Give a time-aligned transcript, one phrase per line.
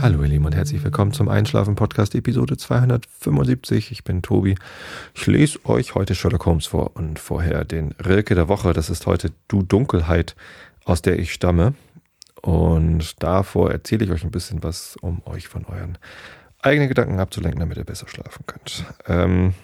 [0.00, 3.90] Hallo ihr Lieben und herzlich willkommen zum Einschlafen Podcast Episode 275.
[3.90, 4.54] Ich bin Tobi.
[5.12, 8.72] Ich lese euch heute Sherlock Holmes vor und vorher den Rilke der Woche.
[8.72, 10.36] Das ist heute Du Dunkelheit,
[10.84, 11.74] aus der ich stamme.
[12.42, 15.98] Und davor erzähle ich euch ein bisschen was, um euch von euren
[16.62, 18.84] eigenen Gedanken abzulenken, damit ihr besser schlafen könnt.
[19.08, 19.54] Ähm,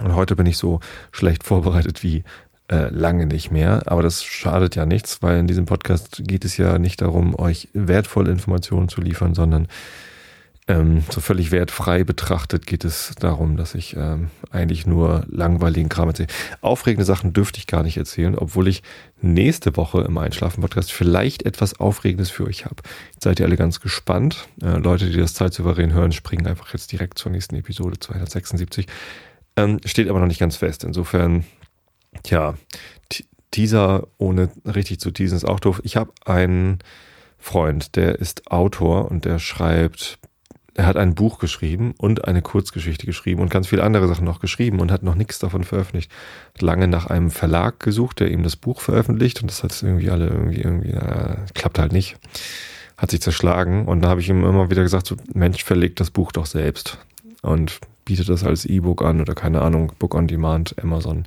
[0.00, 0.78] und heute bin ich so
[1.10, 2.22] schlecht vorbereitet wie
[2.70, 3.82] äh, lange nicht mehr.
[3.86, 7.68] Aber das schadet ja nichts, weil in diesem Podcast geht es ja nicht darum, euch
[7.72, 9.68] wertvolle Informationen zu liefern, sondern
[10.68, 16.08] ähm, so völlig wertfrei betrachtet geht es darum, dass ich ähm, eigentlich nur langweiligen Kram
[16.08, 16.28] erzähle.
[16.60, 18.82] Aufregende Sachen dürfte ich gar nicht erzählen, obwohl ich
[19.22, 22.82] nächste Woche im Einschlafen-Podcast vielleicht etwas Aufregendes für euch habe.
[23.18, 24.46] Seid ihr alle ganz gespannt.
[24.62, 28.86] Äh, Leute, die das Zeitsouverän hören, springen einfach jetzt direkt zur nächsten Episode 276.
[29.56, 30.84] Ähm, steht aber noch nicht ganz fest.
[30.84, 31.44] Insofern
[32.22, 32.54] Tja,
[33.50, 35.80] Teaser ohne richtig zu teasen ist auch doof.
[35.84, 36.78] Ich habe einen
[37.38, 40.18] Freund, der ist Autor und der schreibt,
[40.74, 44.40] er hat ein Buch geschrieben und eine Kurzgeschichte geschrieben und ganz viele andere Sachen noch
[44.40, 46.10] geschrieben und hat noch nichts davon veröffentlicht.
[46.54, 50.10] Hat lange nach einem Verlag gesucht, der ihm das Buch veröffentlicht und das hat irgendwie
[50.10, 52.16] alle irgendwie, irgendwie, äh, klappt halt nicht.
[52.96, 56.10] Hat sich zerschlagen und da habe ich ihm immer wieder gesagt, so, Mensch, verlegt das
[56.10, 56.98] Buch doch selbst.
[57.42, 61.26] Und bietet das als E-Book an oder keine Ahnung, Book on Demand, Amazon.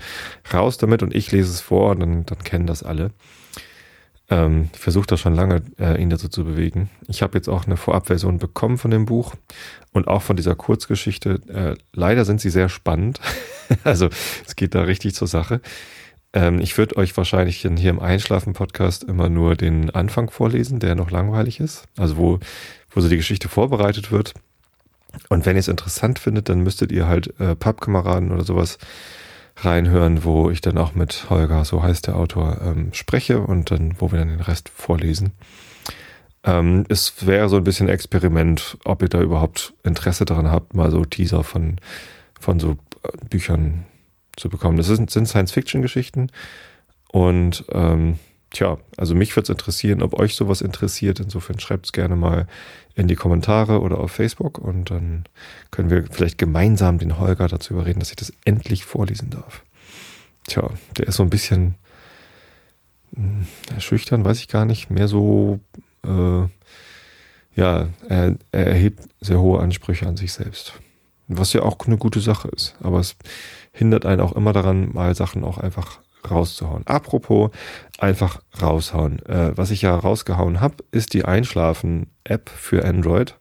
[0.52, 3.12] Raus damit und ich lese es vor, dann, dann kennen das alle.
[4.32, 6.90] Ähm, ich versuche da schon lange, äh, ihn dazu zu bewegen.
[7.08, 9.36] Ich habe jetzt auch eine Vorabversion bekommen von dem Buch
[9.92, 11.40] und auch von dieser Kurzgeschichte.
[11.50, 13.20] Äh, leider sind sie sehr spannend.
[13.84, 14.10] also
[14.48, 15.62] es geht da richtig zur Sache.
[16.34, 21.12] Ähm, ich würde euch wahrscheinlich hier im Einschlafen-Podcast immer nur den Anfang vorlesen, der noch
[21.12, 21.86] langweilig ist.
[21.96, 22.40] Also wo,
[22.90, 24.34] wo so die Geschichte vorbereitet wird.
[25.30, 28.78] Und wenn ihr es interessant findet, dann müsstet ihr halt äh, Pappkameraden oder sowas
[29.58, 33.96] reinhören, wo ich dann auch mit Holger, so heißt der Autor, ähm, spreche und dann,
[34.00, 35.34] wo wir dann den Rest vorlesen.
[36.44, 40.90] Ähm, es wäre so ein bisschen Experiment, ob ihr da überhaupt Interesse daran habt, mal
[40.90, 41.78] so Teaser von,
[42.40, 43.86] von so äh, Büchern
[44.38, 44.78] zu bekommen.
[44.78, 46.32] Das sind, sind Science-Fiction-Geschichten
[47.12, 48.18] und ähm,
[48.52, 51.20] tja, also mich würde es interessieren, ob euch sowas interessiert.
[51.20, 52.48] Insofern schreibt es gerne mal
[52.96, 55.24] in die Kommentare oder auf Facebook und dann
[55.72, 59.64] können wir vielleicht gemeinsam den Holger dazu überreden, dass ich das endlich vorlesen darf.
[60.48, 61.76] Tja, der ist so ein bisschen
[63.16, 63.48] hm,
[63.80, 65.60] schüchtern, weiß ich gar nicht, mehr so,
[66.06, 66.44] äh,
[67.56, 70.74] ja, er, er erhebt sehr hohe Ansprüche an sich selbst.
[71.28, 72.76] Was ja auch eine gute Sache ist.
[72.82, 73.16] Aber es
[73.72, 76.86] hindert einen auch immer daran, mal Sachen auch einfach rauszuhauen.
[76.86, 77.52] Apropos
[77.98, 79.26] einfach raushauen.
[79.26, 83.38] Äh, was ich ja rausgehauen habe, ist die Einschlafen-App für Android.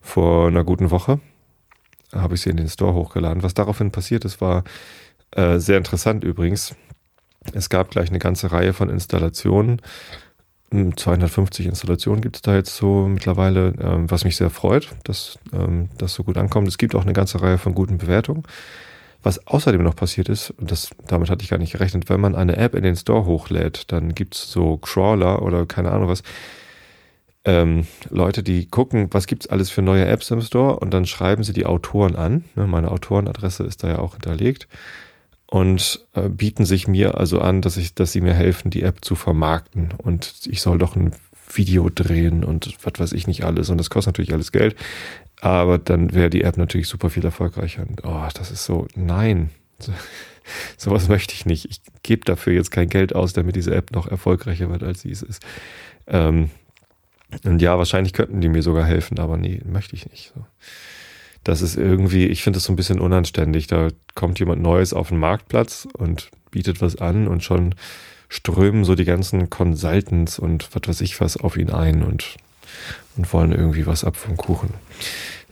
[0.00, 1.20] Vor einer guten Woche
[2.12, 3.42] habe ich sie in den Store hochgeladen.
[3.42, 4.64] Was daraufhin passiert ist, war
[5.32, 6.74] äh, sehr interessant übrigens.
[7.52, 9.80] Es gab gleich eine ganze Reihe von Installationen.
[10.70, 15.38] 250 hm, Installationen gibt es da jetzt so mittlerweile, ähm, was mich sehr freut, dass
[15.52, 16.68] ähm, das so gut ankommt.
[16.68, 18.44] Es gibt auch eine ganze Reihe von guten Bewertungen.
[19.24, 22.34] Was außerdem noch passiert ist, und das, damit hatte ich gar nicht gerechnet, wenn man
[22.34, 26.22] eine App in den Store hochlädt, dann gibt's so Crawler oder keine Ahnung was,
[27.46, 31.42] ähm, Leute, die gucken, was gibt's alles für neue Apps im Store und dann schreiben
[31.42, 32.44] sie die Autoren an.
[32.54, 34.68] Ne, meine Autorenadresse ist da ja auch hinterlegt
[35.46, 39.04] und äh, bieten sich mir also an, dass ich, dass sie mir helfen, die App
[39.04, 41.12] zu vermarkten und ich soll doch ein
[41.52, 44.76] Video drehen und was weiß ich nicht alles und das kostet natürlich alles Geld.
[45.40, 47.84] Aber dann wäre die App natürlich super viel erfolgreicher.
[47.86, 49.50] Und, oh, das ist so, nein,
[50.76, 51.66] sowas möchte ich nicht.
[51.66, 55.10] Ich gebe dafür jetzt kein Geld aus, damit diese App noch erfolgreicher wird, als sie
[55.10, 55.42] es ist.
[56.06, 56.50] Ähm,
[57.44, 60.32] und ja, wahrscheinlich könnten die mir sogar helfen, aber nee, möchte ich nicht.
[60.34, 60.46] So.
[61.42, 63.66] Das ist irgendwie, ich finde das so ein bisschen unanständig.
[63.66, 67.74] Da kommt jemand Neues auf den Marktplatz und bietet was an und schon
[68.28, 72.36] strömen so die ganzen Consultants und was weiß ich was auf ihn ein und,
[73.16, 74.70] und wollen irgendwie was ab vom Kuchen.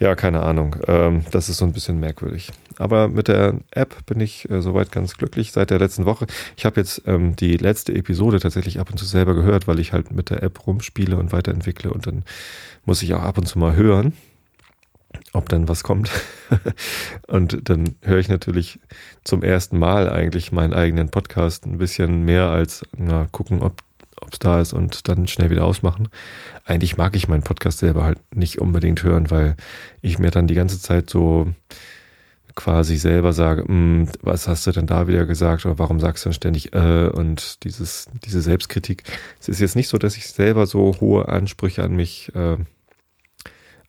[0.03, 0.77] Ja, keine Ahnung.
[0.89, 2.51] Ähm, das ist so ein bisschen merkwürdig.
[2.79, 6.27] Aber mit der App bin ich äh, soweit ganz glücklich seit der letzten Woche.
[6.57, 9.93] Ich habe jetzt ähm, die letzte Episode tatsächlich ab und zu selber gehört, weil ich
[9.93, 12.25] halt mit der App rumspiele und weiterentwickle und dann
[12.85, 14.13] muss ich auch ab und zu mal hören,
[15.33, 16.11] ob dann was kommt.
[17.29, 18.81] und dann höre ich natürlich
[19.23, 23.83] zum ersten Mal eigentlich meinen eigenen Podcast ein bisschen mehr als na, gucken, ob
[24.23, 26.09] ob es da ist und dann schnell wieder ausmachen.
[26.65, 29.57] Eigentlich mag ich meinen Podcast selber halt nicht unbedingt hören, weil
[30.01, 31.49] ich mir dann die ganze Zeit so
[32.55, 36.29] quasi selber sage, hm, was hast du denn da wieder gesagt oder warum sagst du
[36.29, 39.05] dann ständig äh und dieses diese Selbstkritik.
[39.41, 42.59] Es ist jetzt nicht so, dass ich selber so hohe Ansprüche an mich äh,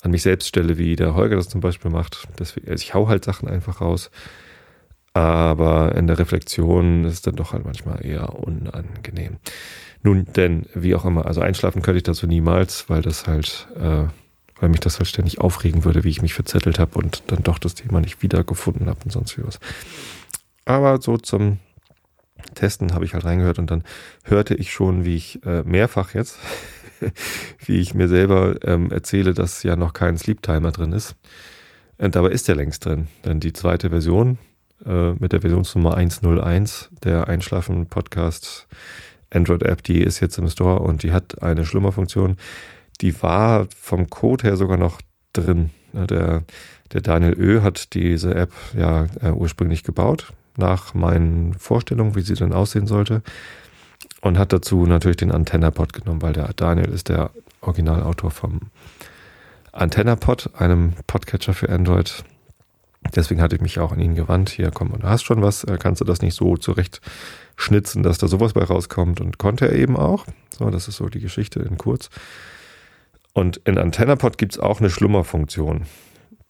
[0.01, 2.27] an mich selbst stelle, wie der Holger das zum Beispiel macht.
[2.37, 4.11] Deswegen, also ich hau halt Sachen einfach raus.
[5.13, 9.37] Aber in der Reflexion ist es dann doch halt manchmal eher unangenehm.
[10.01, 14.05] Nun, denn wie auch immer, also einschlafen könnte ich dazu niemals, weil das halt, äh,
[14.59, 17.59] weil mich das halt ständig aufregen würde, wie ich mich verzettelt habe und dann doch
[17.59, 19.59] das Thema nicht wiedergefunden habe und sonst wie was.
[20.65, 21.59] Aber so zum
[22.55, 23.83] Testen habe ich halt reingehört und dann
[24.23, 26.39] hörte ich schon, wie ich äh, mehrfach jetzt,
[27.65, 31.15] wie ich mir selber ähm, erzähle, dass ja noch kein Sleep Timer drin ist.
[31.97, 34.37] Und dabei ist der längst drin, denn die zweite Version
[34.85, 38.67] äh, mit der Versionsnummer 101 der Einschlafen Podcast
[39.33, 42.37] Android App, die ist jetzt im Store und die hat eine Schlummerfunktion.
[43.01, 45.01] Die war vom Code her sogar noch
[45.33, 45.71] drin.
[45.93, 46.43] Der,
[46.91, 52.35] der Daniel Ö hat diese App ja äh, ursprünglich gebaut, nach meinen Vorstellungen, wie sie
[52.35, 53.21] dann aussehen sollte.
[54.21, 57.31] Und hat dazu natürlich den AntennaPod genommen, weil der Daniel ist der
[57.61, 58.61] Originalautor vom
[59.71, 62.23] AntennaPod, einem Podcatcher für Android.
[63.15, 64.49] Deswegen hatte ich mich auch an ihn gewandt.
[64.49, 67.01] Hier, komm, du hast schon was, äh, kannst du das nicht so zurecht
[67.55, 69.21] schnitzen, dass da sowas bei rauskommt?
[69.21, 70.25] Und konnte er eben auch.
[70.57, 72.09] So, das ist so die Geschichte in kurz.
[73.33, 75.85] Und in AntennaPod gibt es auch eine Schlummerfunktion.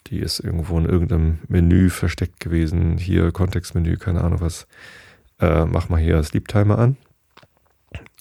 [0.08, 2.98] Die ist irgendwo in irgendeinem Menü versteckt gewesen.
[2.98, 4.68] Hier Kontextmenü, keine Ahnung was.
[5.40, 6.98] Äh, mach mal hier Sleep Timer an.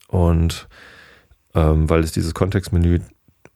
[0.09, 0.69] Und
[1.55, 3.01] ähm, weil es dieses Kontextmenü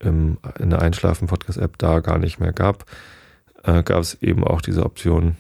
[0.01, 2.85] im, in der Einschlafen-Podcast-App da gar nicht mehr gab,
[3.67, 5.37] äh, gab es eben auch diese Option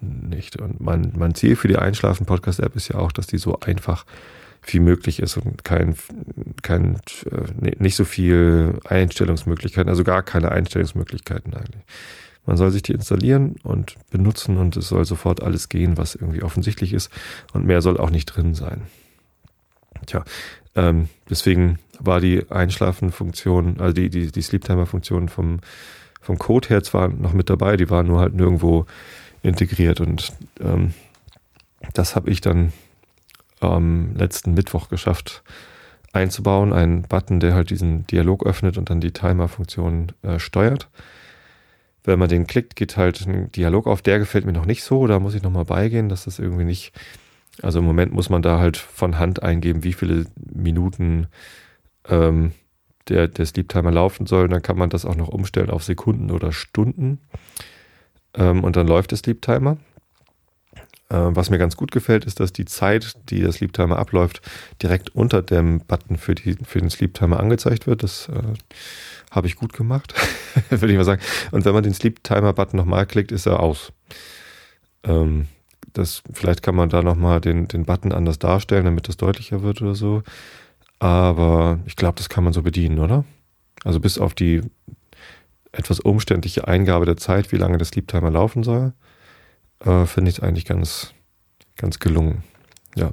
[0.00, 0.56] nicht.
[0.60, 4.04] Und mein, mein Ziel für die Einschlafen-Podcast-App ist ja auch, dass die so einfach
[4.66, 5.94] wie möglich ist und kein,
[6.62, 6.96] kein,
[7.30, 11.82] äh, nicht so viel Einstellungsmöglichkeiten, also gar keine Einstellungsmöglichkeiten eigentlich.
[12.46, 16.42] Man soll sich die installieren und benutzen und es soll sofort alles gehen, was irgendwie
[16.42, 17.10] offensichtlich ist
[17.52, 18.82] und mehr soll auch nicht drin sein.
[20.06, 20.24] Tja,
[20.74, 25.60] ähm, deswegen war die Einschlafen-Funktion, also die, die, die Sleep-Timer-Funktion vom,
[26.24, 28.86] vom Code her zwar noch mit dabei, die war nur halt nirgendwo
[29.42, 30.94] integriert und ähm,
[31.92, 32.72] das habe ich dann
[33.60, 35.42] am letzten Mittwoch geschafft
[36.12, 40.88] einzubauen, einen Button, der halt diesen Dialog öffnet und dann die Timer-Funktion äh, steuert.
[42.04, 44.00] Wenn man den klickt, geht halt ein Dialog auf.
[44.00, 46.92] Der gefällt mir noch nicht so, da muss ich nochmal beigehen, dass das irgendwie nicht.
[47.62, 51.26] Also im Moment muss man da halt von Hand eingeben, wie viele Minuten
[52.08, 52.52] ähm,
[53.08, 54.44] der, der Sleep Timer laufen soll.
[54.44, 57.20] Und dann kann man das auch noch umstellen auf Sekunden oder Stunden.
[58.34, 59.76] Ähm, und dann läuft der Sleep Timer.
[61.10, 64.40] Äh, was mir ganz gut gefällt, ist, dass die Zeit, die der Sleep Timer abläuft,
[64.82, 68.02] direkt unter dem Button für, die, für den Sleep Timer angezeigt wird.
[68.02, 68.54] Das äh,
[69.30, 70.14] habe ich gut gemacht,
[70.70, 71.22] würde ich mal sagen.
[71.50, 73.92] Und wenn man den Sleep Timer Button nochmal klickt, ist er aus.
[75.04, 75.46] Ähm,
[75.92, 79.80] das, vielleicht kann man da nochmal den, den Button anders darstellen, damit das deutlicher wird
[79.82, 80.22] oder so.
[81.04, 83.26] Aber ich glaube, das kann man so bedienen, oder?
[83.84, 84.62] Also bis auf die
[85.70, 88.94] etwas umständliche Eingabe der Zeit, wie lange der Sleep Timer laufen soll,
[89.80, 91.12] äh, finde ich es eigentlich ganz,
[91.76, 92.42] ganz gelungen.
[92.96, 93.12] Ja,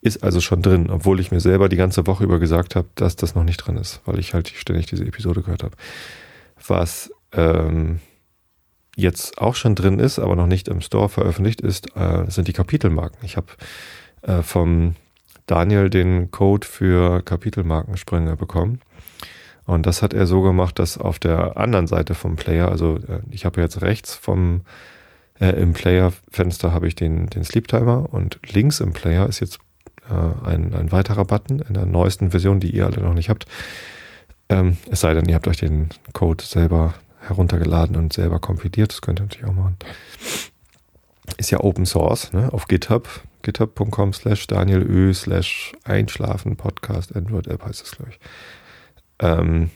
[0.00, 3.16] ist also schon drin, obwohl ich mir selber die ganze Woche über gesagt habe, dass
[3.16, 5.76] das noch nicht drin ist, weil ich halt ständig diese Episode gehört habe.
[6.64, 7.98] Was ähm,
[8.94, 12.52] jetzt auch schon drin ist, aber noch nicht im Store veröffentlicht ist, äh, sind die
[12.52, 13.24] Kapitelmarken.
[13.24, 13.48] Ich habe
[14.22, 14.94] äh, vom
[15.46, 18.80] Daniel den Code für Kapitelmarkensprünge bekommen.
[19.66, 23.20] Und das hat er so gemacht, dass auf der anderen Seite vom Player, also äh,
[23.30, 24.62] ich habe jetzt rechts vom
[25.40, 29.58] äh, Im Player-Fenster habe ich den, den Sleep Timer und links im Player ist jetzt
[30.08, 33.46] äh, ein, ein weiterer Button in der neuesten Version, die ihr alle noch nicht habt.
[34.48, 38.92] Ähm, es sei denn, ihr habt euch den Code selber heruntergeladen und selber kompiliert.
[38.92, 39.76] Das könnt ihr natürlich auch machen.
[41.36, 42.52] Ist ja Open Source ne?
[42.52, 43.08] auf GitHub.
[43.42, 48.20] github.com slash danielö slash einschlafen Podcast Android App heißt es, glaube ich.
[49.18, 49.70] Ähm,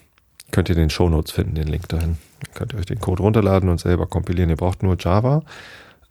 [0.52, 2.18] könnt ihr in den Show Notes finden, den Link dahin.
[2.40, 4.50] Dann könnt ihr euch den Code runterladen und selber kompilieren.
[4.50, 5.42] Ihr braucht nur Java.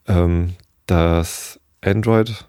[0.08, 2.46] Ähm, das Android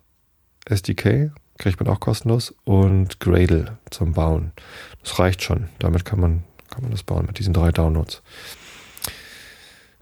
[0.67, 4.53] SDK kriegt man auch kostenlos und Gradle zum Bauen.
[5.03, 5.69] Das reicht schon.
[5.79, 8.23] Damit kann man, kann man das bauen mit diesen drei Downloads.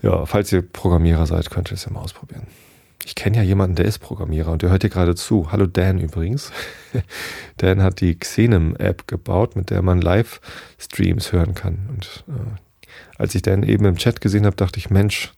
[0.03, 2.47] Ja, falls ihr Programmierer seid, könnt ihr es ja mal ausprobieren.
[3.05, 5.53] Ich kenne ja jemanden, der ist Programmierer und der hört hier gerade zu.
[5.53, 6.53] Hallo Dan übrigens.
[7.59, 11.89] Dan hat die Xenem-App gebaut, mit der man Livestreams hören kann.
[11.89, 15.33] Und äh, als ich Dan eben im Chat gesehen habe, dachte ich, Mensch,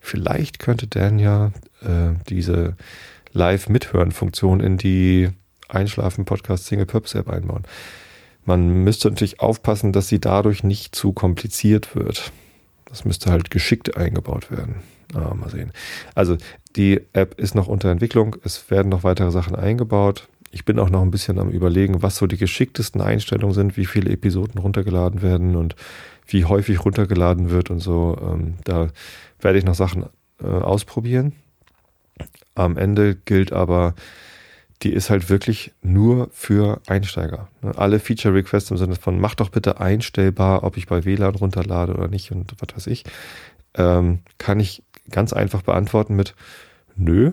[0.00, 2.76] vielleicht könnte Dan ja äh, diese
[3.32, 5.30] Live-Mithören-Funktion in die
[5.68, 7.64] Einschlafen-Podcast Single Purpose App einbauen.
[8.44, 12.32] Man müsste natürlich aufpassen, dass sie dadurch nicht zu kompliziert wird.
[12.84, 14.76] Das müsste halt geschickt eingebaut werden.
[15.14, 15.72] Ah, mal sehen.
[16.14, 16.36] Also
[16.74, 18.36] die App ist noch unter Entwicklung.
[18.44, 20.28] Es werden noch weitere Sachen eingebaut.
[20.50, 23.86] Ich bin auch noch ein bisschen am Überlegen, was so die geschicktesten Einstellungen sind, wie
[23.86, 25.76] viele Episoden runtergeladen werden und
[26.26, 28.16] wie häufig runtergeladen wird und so.
[28.20, 28.88] Ähm, da
[29.40, 30.06] werde ich noch Sachen
[30.42, 31.32] äh, ausprobieren.
[32.54, 33.94] Am Ende gilt aber,
[34.82, 37.48] die ist halt wirklich nur für Einsteiger.
[37.62, 37.76] Ne?
[37.76, 41.94] Alle Feature Requests im Sinne von, mach doch bitte einstellbar, ob ich bei WLAN runterlade
[41.94, 43.04] oder nicht und was weiß ich,
[43.74, 46.34] ähm, kann ich ganz einfach beantworten mit,
[46.96, 47.32] nö,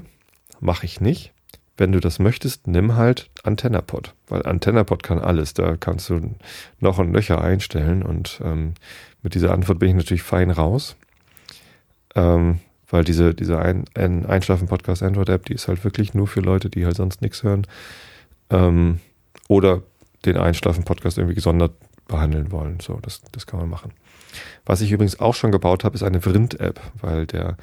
[0.60, 1.34] mache ich nicht.
[1.75, 5.56] Wenn du das möchtest, nimm halt AntennaPod, weil AntennaPod kann alles.
[5.56, 6.36] Da kannst du
[6.80, 8.75] noch und Löcher einstellen und ähm,
[9.24, 10.96] mit dieser Antwort bin ich natürlich fein raus.
[12.15, 16.70] Ähm, weil diese, diese Ein Ein Einschlafen-Podcast Android-App, die ist halt wirklich nur für Leute,
[16.70, 17.65] die halt sonst nichts hören.
[18.51, 19.00] Ähm,
[19.48, 19.82] oder
[20.25, 21.74] den Einschlafen-Podcast irgendwie gesondert
[22.08, 22.80] behandeln wollen.
[22.82, 23.92] So, das, das kann man machen.
[24.66, 27.58] Was ich übrigens auch schon gebaut habe, ist eine Vrind-App, weil der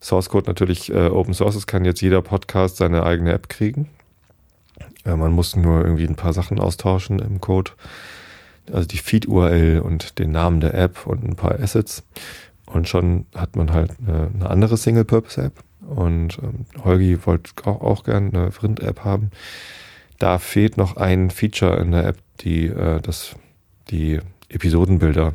[0.00, 3.88] Source Code natürlich äh, Open Source ist, kann jetzt jeder Podcast seine eigene App kriegen.
[5.04, 7.72] Äh, man muss nur irgendwie ein paar Sachen austauschen im Code.
[8.72, 12.02] Also die Feed-URL und den Namen der App und ein paar Assets.
[12.66, 15.52] Und schon hat man halt eine, eine andere Single-Purpose-App.
[15.86, 19.30] Und ähm, Holgi wollte auch, auch gerne eine Vrind-App haben.
[20.18, 23.36] Da fehlt noch ein Feature in der App, die äh, das,
[23.90, 25.34] die Episodenbilder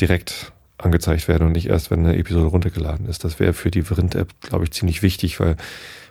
[0.00, 3.24] direkt angezeigt werden und nicht erst, wenn eine Episode runtergeladen ist.
[3.24, 5.56] Das wäre für die Vrind-App, glaube ich, ziemlich wichtig, weil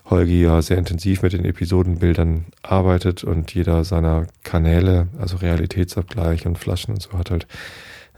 [0.10, 6.58] Holgi ja sehr intensiv mit den Episodenbildern arbeitet und jeder seiner Kanäle, also Realitätsabgleich und
[6.58, 7.48] Flaschen und so, hat halt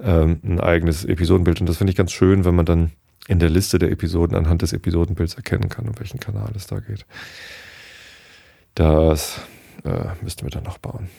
[0.01, 1.61] ähm, ein eigenes Episodenbild.
[1.61, 2.91] Und das finde ich ganz schön, wenn man dann
[3.27, 6.79] in der Liste der Episoden anhand des Episodenbilds erkennen kann, um welchen Kanal es da
[6.79, 7.05] geht.
[8.75, 9.41] Das
[9.83, 11.09] äh, müssten wir dann noch bauen.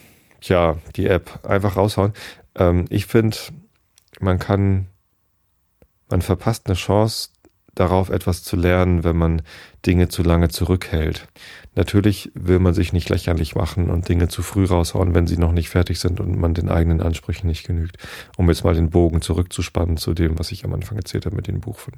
[0.41, 2.13] Tja, die App einfach raushauen.
[2.57, 3.37] Ähm, ich finde,
[4.21, 4.87] man kann,
[6.09, 7.31] man verpasst eine Chance,
[7.75, 9.43] darauf etwas zu lernen, wenn man
[9.87, 11.29] Dinge zu lange zurückhält.
[11.75, 15.53] Natürlich will man sich nicht lächerlich machen und Dinge zu früh raushauen, wenn sie noch
[15.53, 17.97] nicht fertig sind und man den eigenen Ansprüchen nicht genügt.
[18.37, 21.47] Um jetzt mal den Bogen zurückzuspannen zu dem, was ich am Anfang erzählt habe mit
[21.47, 21.95] dem Buch von,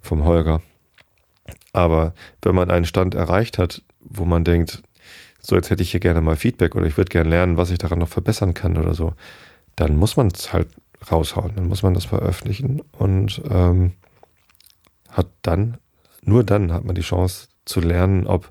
[0.00, 0.62] vom Holger.
[1.72, 4.82] Aber wenn man einen Stand erreicht hat, wo man denkt,
[5.40, 7.78] so jetzt hätte ich hier gerne mal Feedback oder ich würde gerne lernen, was ich
[7.78, 9.12] daran noch verbessern kann oder so,
[9.76, 10.68] dann muss man es halt
[11.10, 13.92] raushauen, dann muss man das veröffentlichen und ähm,
[15.08, 15.78] hat dann,
[16.22, 18.50] nur dann hat man die Chance zu lernen, ob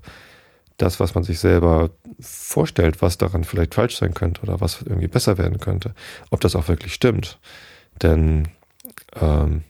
[0.76, 1.90] das, was man sich selber
[2.20, 5.94] vorstellt, was daran vielleicht falsch sein könnte oder was irgendwie besser werden könnte,
[6.30, 7.38] ob das auch wirklich stimmt.
[8.00, 8.48] Denn
[9.20, 9.64] ähm,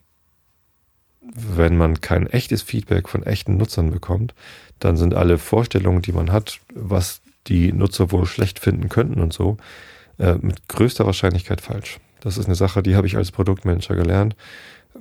[1.20, 4.35] wenn man kein echtes Feedback von echten Nutzern bekommt,
[4.78, 9.32] dann sind alle Vorstellungen, die man hat, was die Nutzer wohl schlecht finden könnten und
[9.32, 9.56] so,
[10.18, 11.99] äh, mit größter Wahrscheinlichkeit falsch.
[12.21, 14.35] Das ist eine Sache, die habe ich als Produktmanager gelernt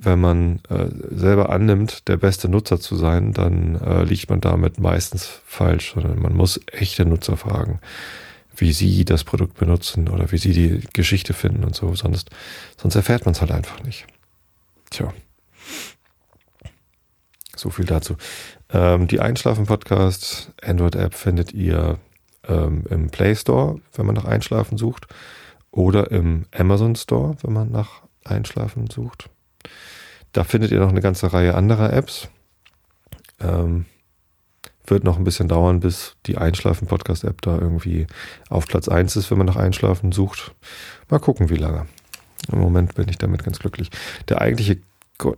[0.00, 4.78] wenn man äh, selber annimmt, der beste Nutzer zu sein, dann äh, liegt man damit
[4.78, 7.80] meistens falsch, sondern man muss echte Nutzer fragen,
[8.56, 12.30] wie sie das Produkt benutzen oder wie sie die Geschichte finden und so, sonst,
[12.76, 14.06] sonst erfährt man es halt einfach nicht.
[14.90, 15.12] Tja.
[17.56, 18.16] So viel dazu.
[18.70, 21.98] Ähm, die Einschlafen-Podcast Android-App findet ihr
[22.46, 25.08] ähm, im Play Store, wenn man nach Einschlafen sucht,
[25.70, 29.30] oder im Amazon Store, wenn man nach Einschlafen sucht.
[30.32, 32.28] Da findet ihr noch eine ganze Reihe anderer Apps.
[33.40, 33.86] Ähm,
[34.86, 38.06] wird noch ein bisschen dauern, bis die Einschlafen-Podcast-App da irgendwie
[38.48, 40.54] auf Platz 1 ist, wenn man nach Einschlafen sucht.
[41.08, 41.86] Mal gucken, wie lange.
[42.50, 43.90] Im Moment bin ich damit ganz glücklich.
[44.28, 44.78] Der eigentliche,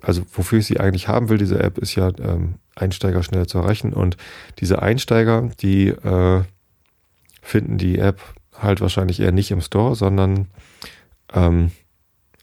[0.03, 3.59] also wofür ich sie eigentlich haben will, diese App, ist ja ähm, Einsteiger schneller zu
[3.59, 3.93] erreichen.
[3.93, 4.17] Und
[4.59, 6.43] diese Einsteiger, die äh,
[7.43, 8.21] finden die App
[8.63, 10.49] halt wahrscheinlich eher nicht im Store, sondern
[11.33, 11.71] ähm,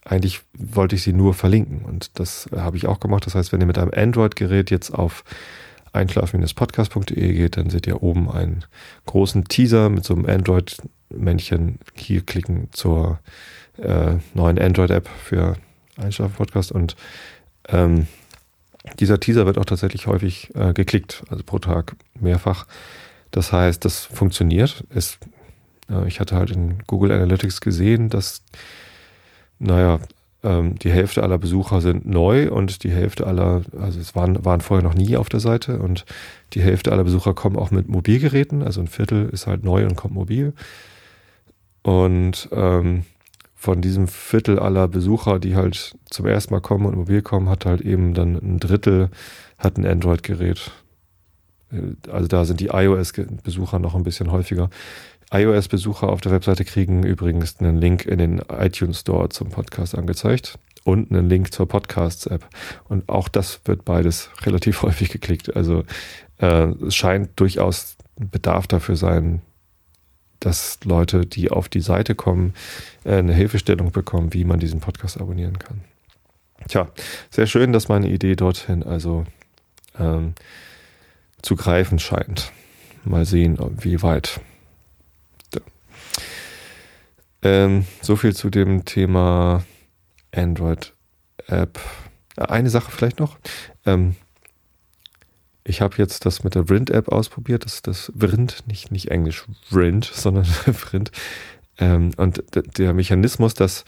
[0.04, 3.26] eigentlich wollte ich sie nur verlinken und das habe ich auch gemacht.
[3.26, 5.24] Das heißt, wenn ihr mit einem Android-Gerät jetzt auf
[5.94, 8.66] einschlafen-podcast.de geht, dann seht ihr oben einen
[9.06, 11.80] großen Teaser mit so einem Android-Männchen.
[11.96, 13.20] Hier klicken zur
[13.78, 15.58] äh, neuen Android-App für
[15.98, 16.96] Einschlafen-Podcast und
[17.68, 18.08] ähm,
[19.00, 22.66] dieser Teaser wird auch tatsächlich häufig äh, geklickt, also pro Tag mehrfach.
[23.32, 24.86] Das heißt, das funktioniert.
[24.90, 25.20] Es,
[26.08, 28.44] ich hatte halt in Google Analytics gesehen, dass
[29.60, 30.00] naja,
[30.44, 34.62] ähm, die Hälfte aller Besucher sind neu und die Hälfte aller, also es waren, waren
[34.62, 36.06] vorher noch nie auf der Seite und
[36.54, 39.96] die Hälfte aller Besucher kommen auch mit Mobilgeräten, also ein Viertel ist halt neu und
[39.96, 40.54] kommt mobil.
[41.82, 43.04] Und ähm,
[43.56, 47.66] von diesem Viertel aller Besucher, die halt zum ersten Mal kommen und mobil kommen, hat
[47.66, 49.10] halt eben dann ein Drittel
[49.58, 50.72] hat ein Android-Gerät.
[51.72, 54.70] Äh, also da sind die iOS-Besucher noch ein bisschen häufiger
[55.32, 60.58] iOS-Besucher auf der Webseite kriegen übrigens einen Link in den iTunes Store zum Podcast angezeigt
[60.84, 62.48] und einen Link zur Podcasts-App.
[62.88, 65.56] Und auch das wird beides relativ häufig geklickt.
[65.56, 65.84] Also
[66.40, 69.42] äh, es scheint durchaus Bedarf dafür sein,
[70.40, 72.54] dass Leute, die auf die Seite kommen,
[73.04, 75.82] äh, eine Hilfestellung bekommen, wie man diesen Podcast abonnieren kann.
[76.68, 76.88] Tja,
[77.30, 79.26] sehr schön, dass meine Idee dorthin also
[80.00, 80.34] ähm,
[81.42, 82.52] zu greifen scheint.
[83.04, 84.42] Mal sehen, wie weit.
[87.48, 89.64] Ähm, so viel zu dem Thema
[90.36, 90.94] Android
[91.48, 91.80] App.
[92.36, 93.40] Eine Sache vielleicht noch.
[93.86, 94.16] Ähm,
[95.64, 97.64] ich habe jetzt das mit der Vrind-App ausprobiert.
[97.64, 101.12] Das ist das Vrind, nicht, nicht Englisch Vrind, sondern Vrind.
[101.78, 102.44] Ähm, und
[102.78, 103.86] der Mechanismus, dass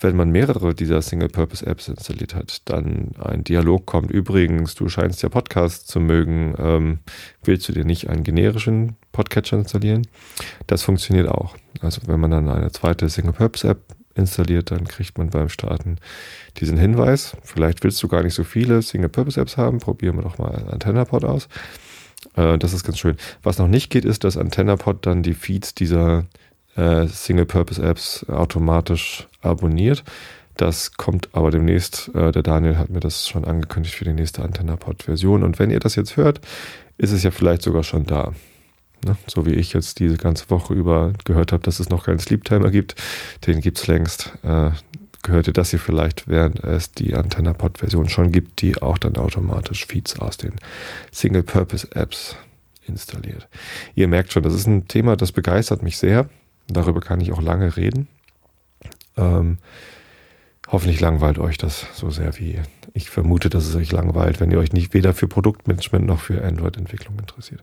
[0.00, 4.10] wenn man mehrere dieser Single-Purpose-Apps installiert hat, dann ein Dialog kommt.
[4.10, 6.54] Übrigens, du scheinst ja Podcasts zu mögen.
[6.58, 6.98] Ähm,
[7.44, 10.06] willst du dir nicht einen generischen Podcatcher installieren?
[10.66, 11.56] Das funktioniert auch.
[11.80, 13.80] Also wenn man dann eine zweite Single-Purpose-App
[14.14, 15.96] installiert, dann kriegt man beim Starten
[16.58, 17.36] diesen Hinweis.
[17.42, 19.78] Vielleicht willst du gar nicht so viele Single-Purpose-Apps haben.
[19.78, 21.48] Probieren wir doch mal AntennaPod aus.
[22.34, 23.16] Äh, das ist ganz schön.
[23.42, 26.26] Was noch nicht geht, ist, dass AntennaPod dann die Feeds dieser
[26.76, 30.04] äh, Single-Purpose-Apps automatisch abonniert.
[30.56, 32.10] Das kommt aber demnächst.
[32.14, 35.42] Äh, der Daniel hat mir das schon angekündigt für die nächste AntennaPod-Version.
[35.42, 36.40] Und wenn ihr das jetzt hört,
[36.98, 38.32] ist es ja vielleicht sogar schon da.
[39.04, 39.16] Ne?
[39.26, 42.70] So wie ich jetzt diese ganze Woche über gehört habe, dass es noch keinen Sleep-Timer
[42.70, 42.94] gibt.
[43.46, 44.32] Den gibt es längst.
[44.42, 44.70] Äh,
[45.22, 49.84] gehört ihr das hier vielleicht, während es die AntennaPod-Version schon gibt, die auch dann automatisch
[49.86, 50.52] Feeds aus den
[51.10, 52.36] Single-Purpose-Apps
[52.86, 53.48] installiert.
[53.94, 56.28] Ihr merkt schon, das ist ein Thema, das begeistert mich sehr.
[56.68, 58.08] Darüber kann ich auch lange reden.
[59.16, 59.58] Ähm,
[60.68, 62.60] hoffentlich langweilt euch das so sehr wie
[62.92, 66.42] ich vermute, dass es euch langweilt, wenn ihr euch nicht weder für Produktmanagement noch für
[66.42, 67.62] Android-Entwicklung interessiert.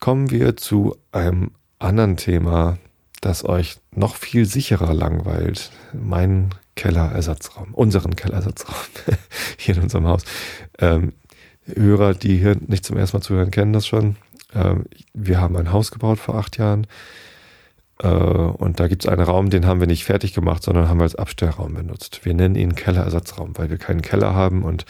[0.00, 2.78] Kommen wir zu einem anderen Thema,
[3.20, 5.70] das euch noch viel sicherer langweilt.
[5.92, 8.76] Mein Kellerersatzraum, unseren Kellerersatzraum
[9.58, 10.24] hier in unserem Haus.
[10.78, 11.12] Ähm,
[11.66, 14.16] Hörer, die hier nicht zum ersten Mal zuhören, kennen das schon.
[14.54, 14.84] Ähm,
[15.14, 16.86] wir haben ein Haus gebaut vor acht Jahren
[18.02, 21.04] und da gibt es einen Raum, den haben wir nicht fertig gemacht, sondern haben wir
[21.04, 22.24] als Abstellraum benutzt.
[22.24, 24.84] Wir nennen ihn Kellerersatzraum, weil wir keinen Keller haben und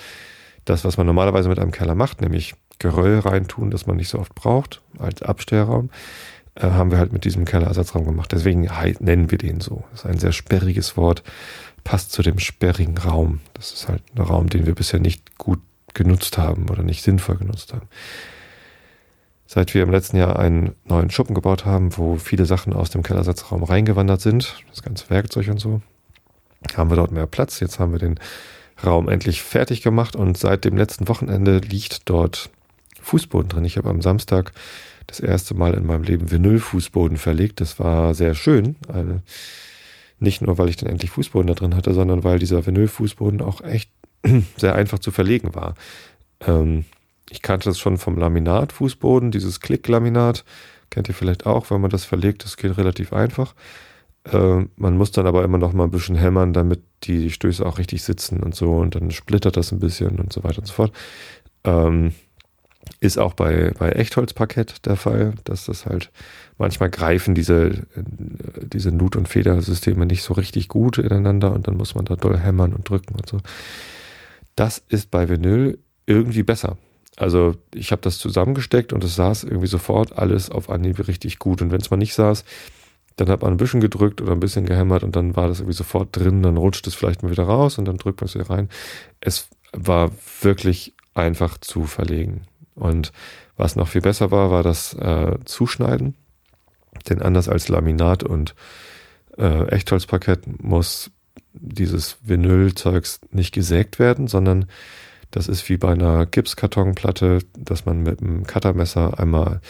[0.65, 4.19] das, was man normalerweise mit einem Keller macht, nämlich Geröll reintun, das man nicht so
[4.19, 5.91] oft braucht, als Abstellraum,
[6.55, 8.33] äh, haben wir halt mit diesem Kellerersatzraum gemacht.
[8.33, 8.69] Deswegen
[9.01, 9.85] nennen wir den so.
[9.91, 11.23] Das ist ein sehr sperriges Wort,
[11.85, 13.41] passt zu dem sperrigen Raum.
[13.53, 15.61] Das ist halt ein Raum, den wir bisher nicht gut
[15.93, 17.89] genutzt haben oder nicht sinnvoll genutzt haben
[19.47, 23.03] seit wir im letzten Jahr einen neuen Schuppen gebaut haben, wo viele Sachen aus dem
[23.03, 25.83] Kellersatzraum reingewandert sind, das ganze Werkzeug und so,
[26.77, 27.61] haben wir dort mehr Platz.
[27.61, 28.19] Jetzt haben wir den
[28.85, 32.51] Raum endlich fertig gemacht und seit dem letzten Wochenende liegt dort
[33.01, 33.65] Fußboden drin.
[33.65, 34.53] Ich habe am Samstag
[35.07, 37.61] das erste Mal in meinem Leben Vinylfußboden verlegt.
[37.61, 38.77] Das war sehr schön.
[38.89, 39.21] Also
[40.19, 43.61] nicht nur, weil ich dann endlich Fußboden da drin hatte, sondern weil dieser Vinylfußboden auch
[43.61, 43.91] echt
[44.57, 45.75] sehr einfach zu verlegen war.
[46.41, 46.85] Ähm,
[47.31, 50.45] ich kannte das schon vom Laminat-Fußboden, dieses Klicklaminat.
[50.91, 53.55] Kennt ihr vielleicht auch, wenn man das verlegt, das geht relativ einfach.
[54.25, 57.79] Äh, man muss dann aber immer noch mal ein bisschen hämmern, damit die Stöße auch
[57.79, 60.73] richtig sitzen und so und dann splittert das ein bisschen und so weiter und so
[60.73, 60.93] fort.
[61.65, 62.13] Ähm,
[63.01, 66.11] ist auch bei, bei Echtholzparkett der Fall, dass das halt
[66.59, 71.95] manchmal greifen diese, diese Nut- und Federsysteme nicht so richtig gut ineinander und dann muss
[71.95, 73.41] man da doll hämmern und drücken und so.
[74.57, 76.77] Das ist bei Vinyl irgendwie besser.
[77.17, 81.63] Also ich habe das zusammengesteckt und es saß irgendwie sofort alles auf Anhieb richtig gut.
[81.63, 82.45] Und wenn es mal nicht saß,
[83.17, 85.77] dann hat man ein bisschen gedrückt oder ein bisschen gehämmert und dann war das irgendwie
[85.77, 88.51] sofort drin, dann rutscht es vielleicht mal wieder raus und dann drückt man es wieder
[88.51, 88.69] rein.
[89.21, 92.43] Es war wirklich einfach zu verlegen.
[92.75, 93.13] Und
[93.57, 96.15] was noch viel besser war, war das äh, Zuschneiden.
[97.09, 98.55] Denn anders als Laminat und
[99.39, 101.11] äh, Echtholzparkett muss
[101.53, 104.67] dieses Vinylzeugs nicht gesägt werden, sondern
[105.35, 109.61] das ist wie bei einer Gipskartonplatte, dass man mit einem Cuttermesser einmal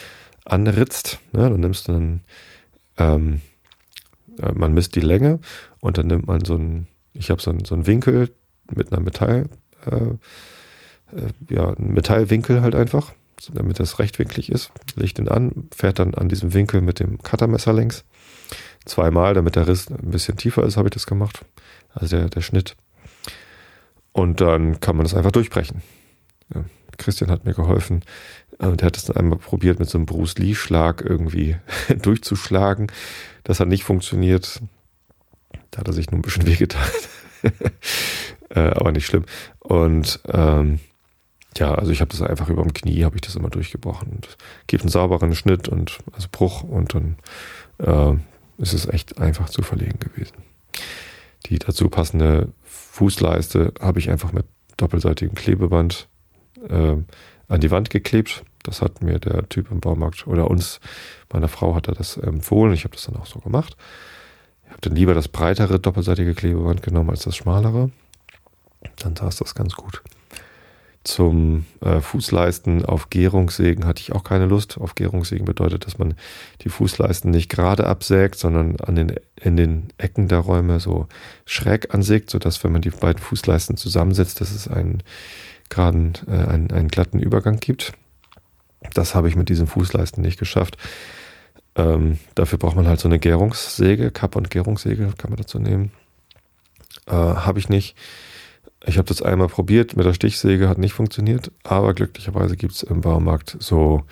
[0.44, 1.20] anritzt.
[1.32, 1.48] Ne?
[1.48, 2.20] Dann nimmst du dann,
[2.98, 3.40] ähm,
[4.38, 5.40] äh, man misst die Länge
[5.80, 8.30] und dann nimmt man so einen, ich habe so einen, so einen Winkel
[8.74, 9.48] mit einer Metall,
[9.86, 13.12] äh, äh, ja, einen Metallwinkel halt einfach,
[13.54, 14.70] damit das rechtwinklig ist.
[14.96, 18.04] Legt den an, fährt dann an diesem Winkel mit dem Cuttermesser längs.
[18.84, 21.42] Zweimal, damit der Riss ein bisschen tiefer ist, habe ich das gemacht.
[21.94, 22.76] Also der, der Schnitt.
[24.14, 25.82] Und dann kann man das einfach durchbrechen.
[26.54, 26.64] Ja,
[26.96, 28.04] Christian hat mir geholfen
[28.58, 31.56] und er hat es dann einmal probiert, mit so einem Bruce Lee-Schlag irgendwie
[32.02, 32.86] durchzuschlagen.
[33.42, 34.62] Das hat nicht funktioniert.
[35.72, 36.86] Da hat er sich nur ein bisschen wehgetan.
[38.50, 39.24] äh, aber nicht schlimm.
[39.58, 40.78] Und ähm,
[41.56, 44.12] ja, also ich habe das einfach über dem Knie, habe ich das immer durchgebrochen.
[44.12, 44.36] Und
[44.68, 47.16] gibt einen sauberen Schnitt und also Bruch und dann
[47.78, 50.36] äh, ist es echt einfach zu verlegen gewesen.
[51.46, 52.52] Die dazu passende
[52.94, 56.08] Fußleiste habe ich einfach mit doppelseitigem Klebeband
[56.68, 56.94] äh,
[57.48, 58.44] an die Wand geklebt.
[58.62, 60.78] Das hat mir der Typ im Baumarkt oder uns,
[61.32, 62.72] meiner Frau, hat er das empfohlen.
[62.72, 63.76] Ich habe das dann auch so gemacht.
[64.62, 67.90] Ich habe dann lieber das breitere doppelseitige Klebeband genommen als das schmalere.
[68.98, 70.00] Dann saß das ganz gut.
[71.04, 74.78] Zum äh, Fußleisten auf Gärungssägen hatte ich auch keine Lust.
[74.78, 76.14] Auf Gärungssägen bedeutet, dass man
[76.62, 81.06] die Fußleisten nicht gerade absägt, sondern an den, in den Ecken der Räume so
[81.44, 85.02] schräg ansägt, sodass, wenn man die beiden Fußleisten zusammensetzt, dass es einen
[85.68, 87.92] geraden, äh, einen, einen glatten Übergang gibt.
[88.94, 90.78] Das habe ich mit diesen Fußleisten nicht geschafft.
[91.76, 95.90] Ähm, dafür braucht man halt so eine Gärungssäge, Kapp- und Gärungssäge kann man dazu nehmen.
[97.06, 97.94] Äh, habe ich nicht.
[98.86, 102.82] Ich habe das einmal probiert mit der Stichsäge, hat nicht funktioniert, aber glücklicherweise gibt es
[102.82, 104.04] im Baumarkt so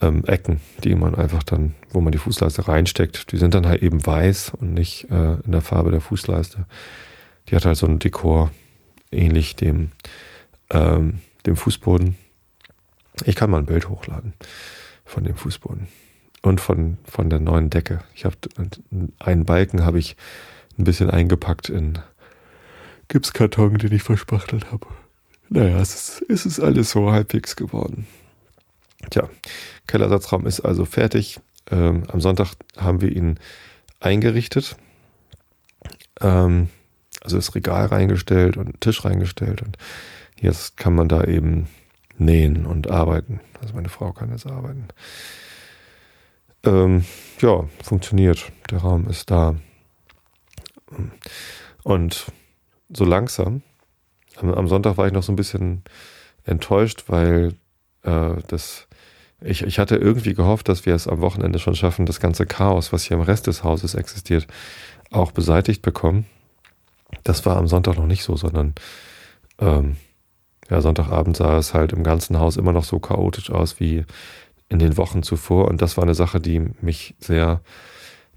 [0.00, 3.82] ähm, Ecken, die man einfach dann, wo man die Fußleiste reinsteckt, die sind dann halt
[3.82, 6.66] eben weiß und nicht äh, in der Farbe der Fußleiste.
[7.48, 8.50] Die hat halt so ein Dekor,
[9.10, 9.90] ähnlich dem,
[10.70, 12.16] ähm, dem Fußboden.
[13.24, 14.34] Ich kann mal ein Bild hochladen
[15.04, 15.88] von dem Fußboden
[16.42, 18.02] und von, von der neuen Decke.
[18.14, 18.36] Ich habe
[19.18, 20.16] einen Balken habe ich
[20.78, 21.98] ein bisschen eingepackt in
[23.10, 24.86] Gipskarton, den ich verspachtelt habe.
[25.48, 28.06] Naja, es ist, es ist alles so halbwegs geworden.
[29.10, 29.28] Tja,
[29.88, 31.40] Kellersatzraum ist also fertig.
[31.70, 33.40] Ähm, am Sonntag haben wir ihn
[33.98, 34.76] eingerichtet.
[36.20, 36.68] Ähm,
[37.20, 39.62] also das Regal reingestellt und Tisch reingestellt.
[39.62, 39.76] Und
[40.40, 41.66] jetzt kann man da eben
[42.16, 43.40] nähen und arbeiten.
[43.60, 44.86] Also meine Frau kann jetzt arbeiten.
[46.62, 47.04] Ähm,
[47.40, 48.52] ja, funktioniert.
[48.70, 49.56] Der Raum ist da.
[51.82, 52.26] Und
[52.92, 53.62] so langsam.
[54.36, 55.82] Am, am, Sonntag war ich noch so ein bisschen
[56.44, 57.54] enttäuscht, weil
[58.02, 58.88] äh, das
[59.42, 62.92] ich, ich hatte irgendwie gehofft, dass wir es am Wochenende schon schaffen, das ganze Chaos,
[62.92, 64.46] was hier im Rest des Hauses existiert,
[65.10, 66.26] auch beseitigt bekommen.
[67.24, 68.74] Das war am Sonntag noch nicht so, sondern
[69.58, 69.96] ähm,
[70.68, 74.04] ja, Sonntagabend sah es halt im ganzen Haus immer noch so chaotisch aus wie
[74.68, 75.68] in den Wochen zuvor.
[75.68, 77.60] Und das war eine Sache, die mich sehr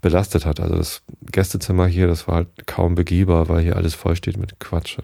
[0.04, 0.60] belastet hat.
[0.60, 4.60] Also das Gästezimmer hier, das war halt kaum begehbar, weil hier alles voll steht mit
[4.60, 5.00] Quatsch.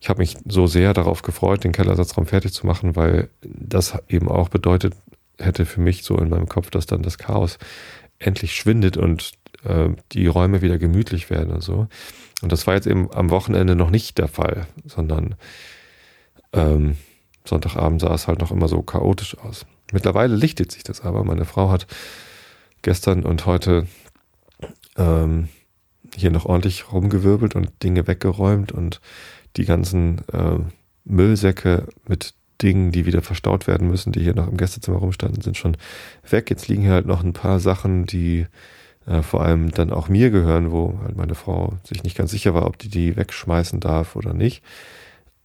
[0.00, 4.28] Ich habe mich so sehr darauf gefreut, den Kellersatzraum fertig zu machen, weil das eben
[4.28, 4.94] auch bedeutet
[5.38, 7.58] hätte für mich so in meinem Kopf, dass dann das Chaos
[8.18, 9.32] endlich schwindet und
[9.64, 11.88] äh, die Räume wieder gemütlich werden und so.
[12.42, 15.36] Und das war jetzt eben am Wochenende noch nicht der Fall, sondern
[16.52, 16.96] ähm,
[17.44, 19.66] Sonntagabend sah es halt noch immer so chaotisch aus.
[19.92, 21.24] Mittlerweile lichtet sich das aber.
[21.24, 21.86] Meine Frau hat
[22.82, 23.86] gestern und heute
[24.96, 25.48] ähm,
[26.14, 29.00] hier noch ordentlich rumgewirbelt und Dinge weggeräumt und
[29.56, 30.58] die ganzen äh,
[31.04, 35.56] Müllsäcke mit Dingen, die wieder verstaut werden müssen, die hier noch im Gästezimmer rumstanden, sind
[35.56, 35.76] schon
[36.28, 36.50] weg.
[36.50, 38.46] Jetzt liegen hier halt noch ein paar Sachen, die
[39.06, 42.54] äh, vor allem dann auch mir gehören, wo halt meine Frau sich nicht ganz sicher
[42.54, 44.62] war, ob die die wegschmeißen darf oder nicht.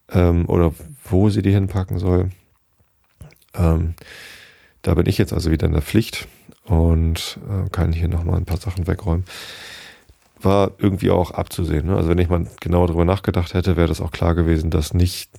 [0.10, 2.30] Ähm, oder wo sie die hinpacken soll.
[3.56, 3.96] Ähm,
[4.84, 6.28] da bin ich jetzt also wieder in der Pflicht
[6.68, 9.26] und äh, kann hier nochmal ein paar Sachen wegräumen.
[10.40, 11.88] War irgendwie auch abzusehen.
[11.88, 11.96] Ne?
[11.96, 15.32] Also wenn ich mal genau darüber nachgedacht hätte, wäre das auch klar gewesen, dass nicht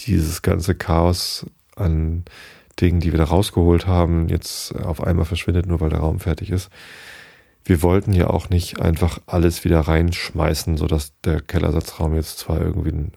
[0.00, 2.24] dieses ganze Chaos an
[2.80, 6.50] Dingen, die wir da rausgeholt haben, jetzt auf einmal verschwindet, nur weil der Raum fertig
[6.50, 6.70] ist.
[7.64, 12.90] Wir wollten ja auch nicht einfach alles wieder reinschmeißen, sodass der Kellersatzraum jetzt zwar irgendwie
[12.90, 13.10] eine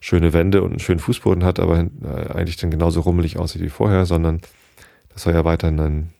[0.00, 3.70] schöne Wände und einen schönen Fußboden hat, aber äh, eigentlich dann genauso rummelig aussieht wie
[3.70, 4.40] vorher, sondern
[5.12, 6.12] das soll ja weiterhin ein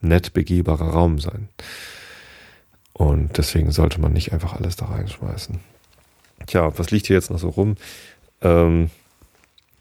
[0.00, 1.48] nett begehbarer Raum sein.
[2.92, 5.60] Und deswegen sollte man nicht einfach alles da reinschmeißen.
[6.46, 7.76] Tja, was liegt hier jetzt noch so rum?
[8.42, 8.90] Ähm,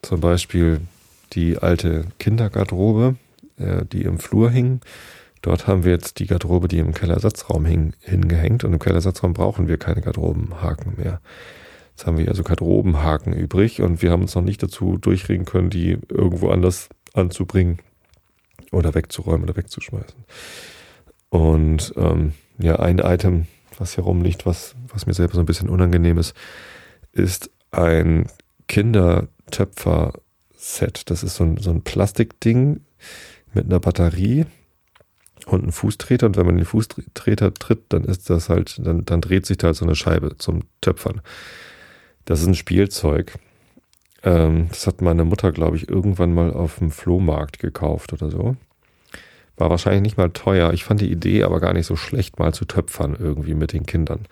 [0.02, 0.82] zum Beispiel
[1.34, 3.16] die alte Kindergarderobe,
[3.58, 4.82] äh, die im Flur hing.
[5.42, 8.64] Dort haben wir jetzt die Garderobe, die im Kellersatzraum hing, hingehängt.
[8.64, 11.22] Und im Kellersatzraum brauchen wir keine Garderobenhaken mehr.
[11.92, 15.70] Jetzt haben wir also Garderobenhaken übrig und wir haben uns noch nicht dazu durchringen können,
[15.70, 17.80] die irgendwo anders anzubringen
[18.72, 20.26] oder wegzuräumen oder wegzuschmeißen.
[21.30, 25.70] Und ähm, ja, ein Item, was hier rumliegt, was, was mir selber so ein bisschen
[25.70, 26.36] unangenehm ist,
[27.12, 28.28] ist ein
[28.68, 31.10] Kindertöpfer-Set.
[31.10, 32.82] Das ist so ein, so ein Plastikding
[33.54, 34.46] mit einer Batterie
[35.46, 36.26] und einem Fußtreter.
[36.26, 39.68] Und wenn man den Fußtreter tritt, dann ist das halt, dann, dann dreht sich da
[39.68, 41.22] halt so eine Scheibe zum Töpfern.
[42.26, 43.40] Das ist ein Spielzeug.
[44.24, 48.56] Ähm, das hat meine Mutter, glaube ich, irgendwann mal auf dem Flohmarkt gekauft oder so.
[49.58, 50.74] War wahrscheinlich nicht mal teuer.
[50.74, 53.86] Ich fand die Idee aber gar nicht so schlecht, mal zu töpfern irgendwie mit den
[53.86, 54.26] Kindern.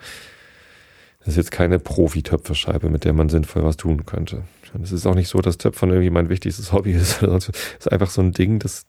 [1.20, 4.44] Das ist jetzt keine Profi-Töpferscheibe, mit der man sinnvoll was tun könnte.
[4.82, 7.22] Es ist auch nicht so, dass Töpfern irgendwie mein wichtigstes Hobby ist.
[7.22, 8.86] Es ist einfach so ein Ding, das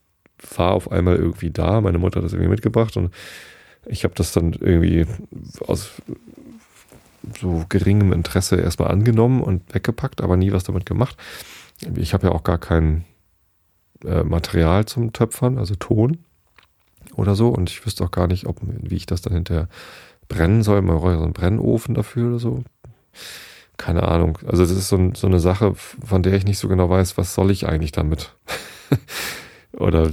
[0.56, 1.82] war auf einmal irgendwie da.
[1.82, 3.14] Meine Mutter hat das irgendwie mitgebracht und
[3.86, 5.06] ich habe das dann irgendwie
[5.66, 5.92] aus
[7.40, 11.18] so geringem Interesse erstmal angenommen und weggepackt, aber nie was damit gemacht.
[11.96, 13.06] Ich habe ja auch gar kein
[14.06, 16.20] äh, Material zum Töpfern, also Ton
[17.16, 17.50] oder so.
[17.50, 19.70] Und ich wüsste auch gar nicht, ob, wie ich das dann hinterher
[20.28, 20.82] brennen soll.
[20.82, 22.64] Man braucht ja so einen Brennofen dafür oder so.
[23.78, 24.38] keine Ahnung.
[24.46, 27.34] Also das ist so, so eine Sache, von der ich nicht so genau weiß, was
[27.34, 28.36] soll ich eigentlich damit?
[29.74, 30.12] Oder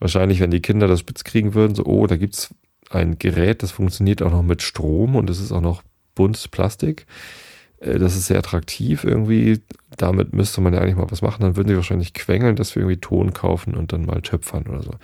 [0.00, 2.54] wahrscheinlich, wenn die Kinder das spitz kriegen würden, so, oh, da gibt's
[2.90, 5.82] ein Gerät, das funktioniert auch noch mit Strom und es ist auch noch
[6.18, 7.06] buntes Plastik.
[7.78, 9.60] Äh, das ist sehr attraktiv irgendwie.
[9.96, 11.42] Damit müsste man ja eigentlich mal was machen.
[11.42, 14.82] Dann würden sie wahrscheinlich quengeln, dass wir irgendwie Ton kaufen und dann mal töpfern oder
[14.82, 14.94] so.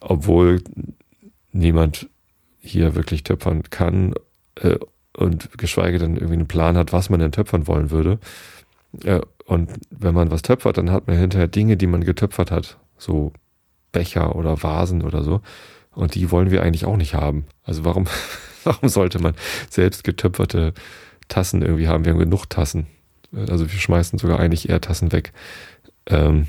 [0.00, 0.62] Obwohl
[1.52, 2.08] niemand
[2.60, 4.14] hier wirklich töpfern kann
[4.56, 4.76] äh,
[5.16, 8.18] und geschweige denn irgendwie einen Plan hat, was man denn töpfern wollen würde.
[9.04, 12.76] Äh, und wenn man was töpfert, dann hat man hinterher Dinge, die man getöpfert hat.
[12.98, 13.32] So
[13.92, 15.40] Becher oder Vasen oder so.
[15.92, 17.46] Und die wollen wir eigentlich auch nicht haben.
[17.64, 18.06] Also warum,
[18.64, 19.34] warum sollte man
[19.70, 20.74] selbst getöpferte
[21.28, 22.04] Tassen irgendwie haben?
[22.04, 22.86] Wir haben genug Tassen.
[23.32, 25.32] Also wir schmeißen sogar eigentlich eher Tassen weg.
[26.06, 26.48] Ähm,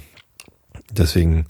[0.91, 1.45] deswegen,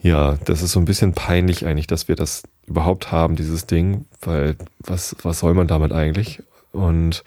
[0.00, 4.06] ja, das ist so ein bisschen peinlich eigentlich, dass wir das überhaupt haben, dieses Ding,
[4.20, 6.42] weil was, was soll man damit eigentlich?
[6.72, 7.24] Und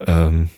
[0.00, 0.48] ähm,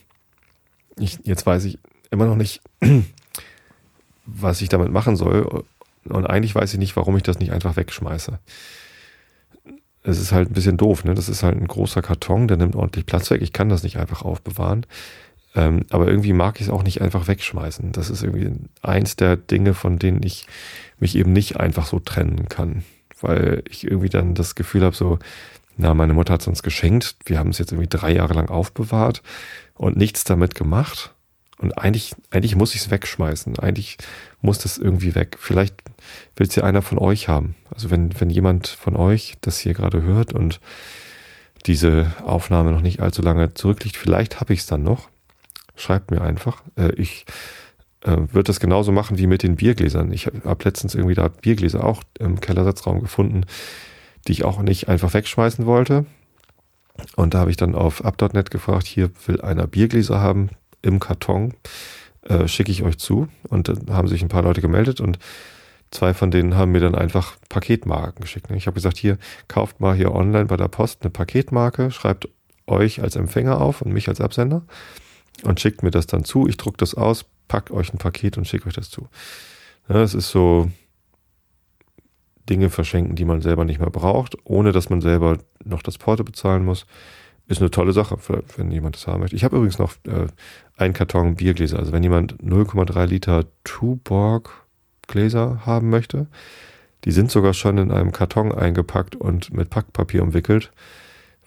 [0.97, 1.79] ich, jetzt weiß ich
[2.11, 2.61] immer noch nicht,
[4.25, 5.63] was ich damit machen soll.
[6.05, 8.39] Und eigentlich weiß ich nicht, warum ich das nicht einfach wegschmeiße.
[10.09, 11.13] Es ist halt ein bisschen doof, ne?
[11.13, 13.41] Das ist halt ein großer Karton, der nimmt ordentlich Platz weg.
[13.41, 14.85] Ich kann das nicht einfach aufbewahren.
[15.55, 17.91] Ähm, aber irgendwie mag ich es auch nicht einfach wegschmeißen.
[17.91, 20.47] Das ist irgendwie eins der Dinge, von denen ich
[20.99, 22.83] mich eben nicht einfach so trennen kann.
[23.21, 25.19] Weil ich irgendwie dann das Gefühl habe, so,
[25.77, 27.15] na, meine Mutter hat es uns geschenkt.
[27.25, 29.23] Wir haben es jetzt irgendwie drei Jahre lang aufbewahrt
[29.75, 31.13] und nichts damit gemacht.
[31.59, 33.59] Und eigentlich, eigentlich muss ich es wegschmeißen.
[33.59, 33.97] Eigentlich
[34.41, 35.37] muss das irgendwie weg.
[35.39, 35.75] Vielleicht
[36.37, 37.55] will es ja einer von euch haben.
[37.69, 40.61] Also wenn, wenn jemand von euch das hier gerade hört und
[41.65, 45.09] diese Aufnahme noch nicht allzu lange zurückliegt, vielleicht habe ich es dann noch.
[45.75, 46.63] Schreibt mir einfach.
[46.77, 47.25] Äh, ich
[48.03, 50.13] äh, würde das genauso machen wie mit den Biergläsern.
[50.13, 53.45] Ich habe letztens irgendwie da Biergläser auch im Kellersatzraum gefunden,
[54.27, 56.05] die ich auch nicht einfach wegschmeißen wollte.
[57.17, 61.53] Und da habe ich dann auf up.net gefragt, hier will einer Biergläser haben im Karton,
[62.23, 63.27] äh, schicke ich euch zu.
[63.47, 65.19] Und dann haben sich ein paar Leute gemeldet und
[65.91, 68.49] zwei von denen haben mir dann einfach Paketmarken geschickt.
[68.51, 72.29] Ich habe gesagt, hier, kauft mal hier online bei der Post eine Paketmarke, schreibt
[72.67, 74.63] euch als Empfänger auf und mich als Absender
[75.43, 76.47] und schickt mir das dann zu.
[76.47, 79.07] Ich druck das aus, packt euch ein Paket und schicke euch das zu.
[79.87, 80.69] Ja, es ist so
[82.47, 86.23] Dinge verschenken, die man selber nicht mehr braucht, ohne dass man selber noch das Porto
[86.23, 86.85] bezahlen muss
[87.49, 88.17] ist eine tolle Sache,
[88.55, 89.35] wenn jemand das haben möchte.
[89.35, 90.27] Ich habe übrigens noch äh,
[90.77, 91.79] einen Karton Biergläser.
[91.79, 94.65] Also wenn jemand 0,3 Liter Tuborg
[95.07, 96.27] Gläser haben möchte,
[97.05, 100.71] die sind sogar schon in einem Karton eingepackt und mit Packpapier umwickelt,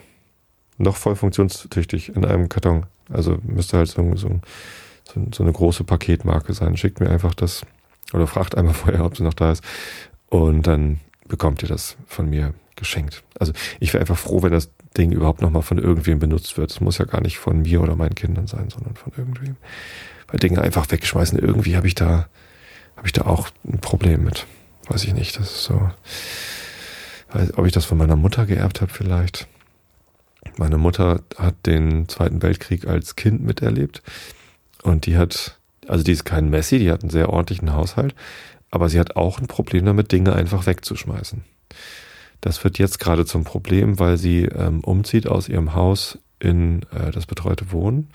[0.77, 2.85] Noch voll funktionstüchtig in einem Karton.
[3.09, 4.39] Also müsste halt so, so,
[5.31, 6.77] so, eine große Paketmarke sein.
[6.77, 7.63] Schickt mir einfach das
[8.13, 9.63] oder fragt einmal vorher, ob sie noch da ist.
[10.29, 13.23] Und dann bekommt ihr das von mir geschenkt.
[13.39, 16.71] Also ich wäre einfach froh, wenn das Ding überhaupt nochmal von irgendwem benutzt wird.
[16.71, 19.57] Es muss ja gar nicht von mir oder meinen Kindern sein, sondern von irgendwem.
[20.27, 22.27] Weil Dinge einfach wegschmeißen, irgendwie habe ich da,
[22.95, 24.45] habe ich da auch ein Problem mit
[24.89, 25.91] weiß ich nicht, das ist so,
[27.55, 29.47] ob ich das von meiner Mutter geerbt habe vielleicht.
[30.57, 34.01] Meine Mutter hat den Zweiten Weltkrieg als Kind miterlebt
[34.83, 38.15] und die hat, also die ist kein Messi, die hat einen sehr ordentlichen Haushalt,
[38.71, 41.43] aber sie hat auch ein Problem damit, Dinge einfach wegzuschmeißen.
[42.41, 47.11] Das wird jetzt gerade zum Problem, weil sie ähm, umzieht aus ihrem Haus in äh,
[47.11, 48.09] das betreute Wohnen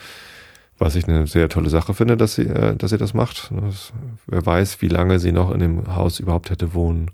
[0.78, 3.52] was ich eine sehr tolle Sache finde, dass sie, äh, dass sie das macht.
[3.54, 3.92] Das,
[4.26, 7.10] wer weiß, wie lange sie noch in dem Haus überhaupt hätte wohnen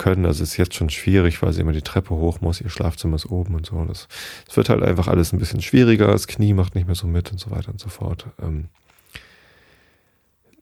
[0.00, 0.24] können.
[0.24, 3.30] Also ist jetzt schon schwierig, weil sie immer die Treppe hoch muss, ihr Schlafzimmer ist
[3.30, 3.84] oben und so.
[3.84, 4.08] Das,
[4.48, 7.30] es wird halt einfach alles ein bisschen schwieriger, das Knie macht nicht mehr so mit
[7.30, 8.26] und so weiter und so fort.
[8.42, 8.68] Ähm,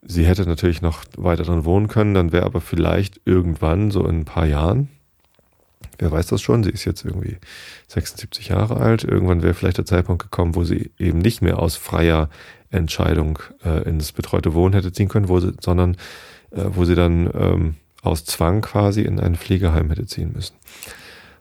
[0.02, 4.20] sie hätte natürlich noch weiter drin wohnen können, dann wäre aber vielleicht irgendwann, so in
[4.20, 4.88] ein paar Jahren,
[5.98, 7.38] wer weiß das schon, sie ist jetzt irgendwie
[7.88, 9.04] 76 Jahre alt.
[9.04, 12.28] Irgendwann wäre vielleicht der Zeitpunkt gekommen, wo sie eben nicht mehr aus freier
[12.70, 15.96] Entscheidung äh, ins betreute Wohnen hätte ziehen können, wo sie, sondern
[16.50, 20.54] äh, wo sie dann ähm, aus Zwang quasi in ein Pflegeheim hätte ziehen müssen.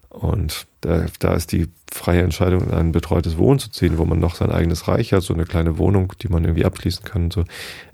[0.09, 4.19] Und da, da ist die freie Entscheidung, in ein betreutes Wohnen zu ziehen, wo man
[4.19, 7.33] noch sein eigenes Reich hat, so eine kleine Wohnung, die man irgendwie abschließen kann und
[7.33, 7.43] so.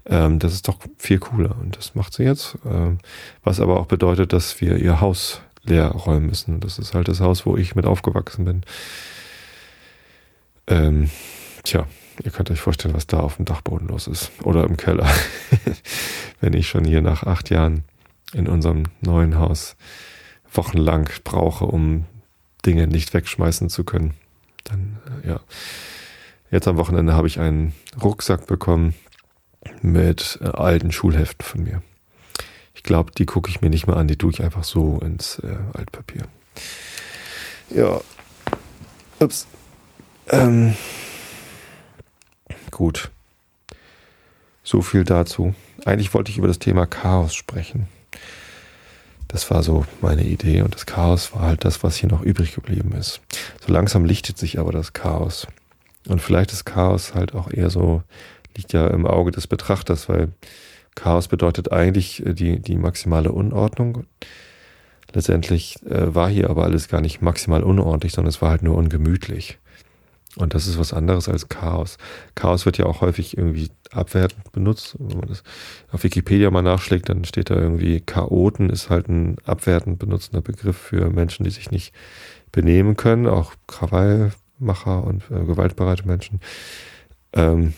[0.06, 1.56] Ähm, das ist doch viel cooler.
[1.60, 2.58] Und das macht sie jetzt.
[2.66, 3.00] Ähm,
[3.44, 6.60] was aber auch bedeutet, dass wir ihr Haus leer räumen müssen.
[6.60, 8.62] Das ist halt das Haus, wo ich mit aufgewachsen bin.
[10.68, 11.10] Ähm,
[11.64, 11.88] tja,
[12.24, 14.32] ihr könnt euch vorstellen, was da auf dem Dachboden los ist.
[14.44, 15.10] Oder im Keller.
[16.42, 17.84] Wenn ich schon hier nach acht Jahren
[18.34, 19.76] in unserem neuen Haus
[20.52, 22.06] wochenlang brauche, um
[22.66, 24.14] Dinge nicht wegschmeißen zu können.
[24.64, 25.40] Dann, äh, ja.
[26.52, 28.94] Jetzt am Wochenende habe ich einen Rucksack bekommen
[29.82, 31.82] mit äh, alten Schulheften von mir.
[32.84, 35.40] Ich glaube, die gucke ich mir nicht mehr an, die tue ich einfach so ins
[35.40, 36.24] äh, Altpapier.
[37.70, 38.02] Ja.
[39.22, 39.48] Ups.
[40.28, 40.76] Ähm.
[42.72, 43.10] Gut.
[44.66, 45.56] So viel dazu.
[45.86, 47.88] Eigentlich wollte ich über das Thema Chaos sprechen.
[49.30, 52.54] Das war so meine Idee und das Chaos war halt das, was hier noch übrig
[52.54, 53.22] geblieben ist.
[53.66, 55.48] So langsam lichtet sich aber das Chaos.
[56.10, 58.04] Und vielleicht ist Chaos halt auch eher so,
[58.58, 60.34] liegt ja im Auge des Betrachters, weil
[60.96, 64.06] Chaos bedeutet eigentlich äh, die, die maximale Unordnung.
[65.14, 68.76] Letztendlich äh, war hier aber alles gar nicht maximal unordentlich, sondern es war halt nur
[68.76, 69.60] ungemütlich.
[70.36, 71.98] Und das ist was anderes als Chaos.
[72.34, 74.96] Chaos wird ja auch häufig irgendwie abwertend benutzt.
[74.98, 75.44] Wenn man das
[75.92, 80.78] auf Wikipedia mal nachschlägt, dann steht da irgendwie Chaoten ist halt ein abwertend benutzender Begriff
[80.78, 81.94] für Menschen, die sich nicht
[82.52, 86.40] benehmen können, auch Krawallmacher und äh, gewaltbereite Menschen.
[87.34, 87.74] Ähm,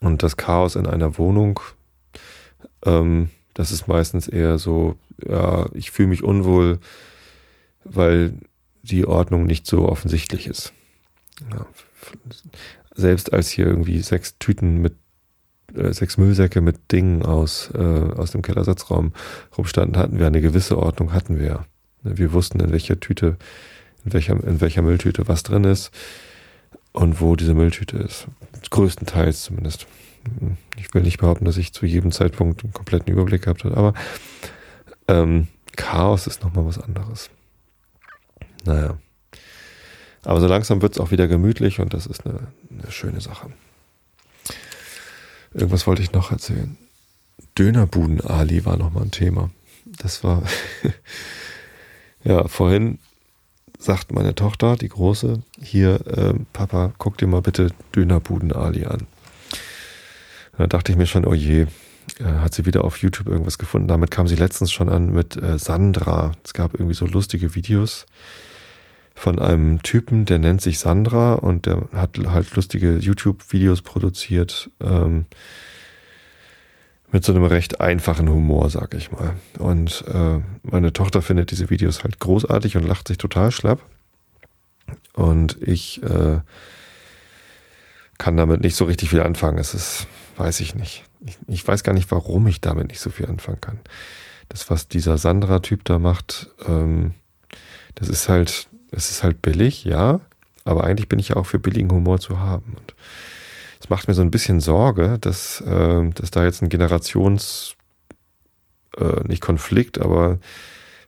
[0.00, 1.60] und das Chaos in einer Wohnung,
[2.84, 6.78] ähm, das ist meistens eher so, ja, ich fühle mich unwohl,
[7.84, 8.34] weil
[8.82, 10.72] die Ordnung nicht so offensichtlich ist.
[11.50, 11.66] Ja,
[12.94, 14.94] selbst als hier irgendwie sechs Tüten mit
[15.74, 19.12] äh, sechs Müllsäcke mit Dingen aus, äh, aus dem Kellersatzraum
[19.56, 21.66] rumstanden, hatten wir eine gewisse Ordnung, hatten wir.
[22.02, 23.36] Wir wussten, in welcher Tüte,
[24.04, 25.90] in welcher, in welcher Mülltüte was drin ist
[26.92, 28.26] und wo diese Mülltüte ist.
[28.70, 29.86] Größtenteils zumindest.
[30.76, 33.94] Ich will nicht behaupten, dass ich zu jedem Zeitpunkt einen kompletten Überblick gehabt habe, aber
[35.08, 37.30] ähm, Chaos ist nochmal was anderes.
[38.64, 38.98] Naja.
[40.24, 43.50] Aber so langsam wird es auch wieder gemütlich und das ist eine, eine schöne Sache.
[45.52, 46.76] Irgendwas wollte ich noch erzählen.
[47.58, 49.50] Dönerbuden-Ali war nochmal ein Thema.
[49.84, 50.42] Das war,
[52.24, 52.98] ja, vorhin
[53.78, 59.06] sagt meine Tochter, die Große, hier, äh, Papa, guck dir mal bitte Dönerbuden-Ali an.
[60.56, 61.66] Da dachte ich mir schon, oh je,
[62.18, 63.88] äh, hat sie wieder auf YouTube irgendwas gefunden.
[63.88, 66.32] Damit kam sie letztens schon an mit äh, Sandra.
[66.44, 68.06] Es gab irgendwie so lustige Videos
[69.14, 75.26] von einem Typen, der nennt sich Sandra und der hat halt lustige YouTube-Videos produziert ähm,
[77.10, 79.36] mit so einem recht einfachen Humor, sag ich mal.
[79.58, 83.82] Und äh, meine Tochter findet diese Videos halt großartig und lacht sich total schlapp.
[85.12, 86.40] Und ich äh,
[88.16, 89.58] kann damit nicht so richtig viel anfangen.
[89.58, 91.04] Es ist, weiß ich nicht.
[91.24, 93.80] Ich, ich weiß gar nicht, warum ich damit nicht so viel anfangen kann.
[94.48, 97.14] Das, was dieser Sandra-Typ da macht, ähm,
[97.94, 100.20] das ist halt, es ist halt billig, ja,
[100.64, 102.74] aber eigentlich bin ich ja auch für billigen Humor zu haben.
[102.78, 102.94] Und
[103.80, 107.74] es macht mir so ein bisschen Sorge, dass, äh, dass da jetzt ein Generations,
[108.96, 110.38] äh, nicht Konflikt, aber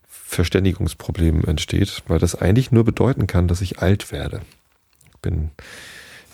[0.08, 4.40] Verständigungsproblem entsteht, weil das eigentlich nur bedeuten kann, dass ich alt werde.
[5.12, 5.50] Ich bin,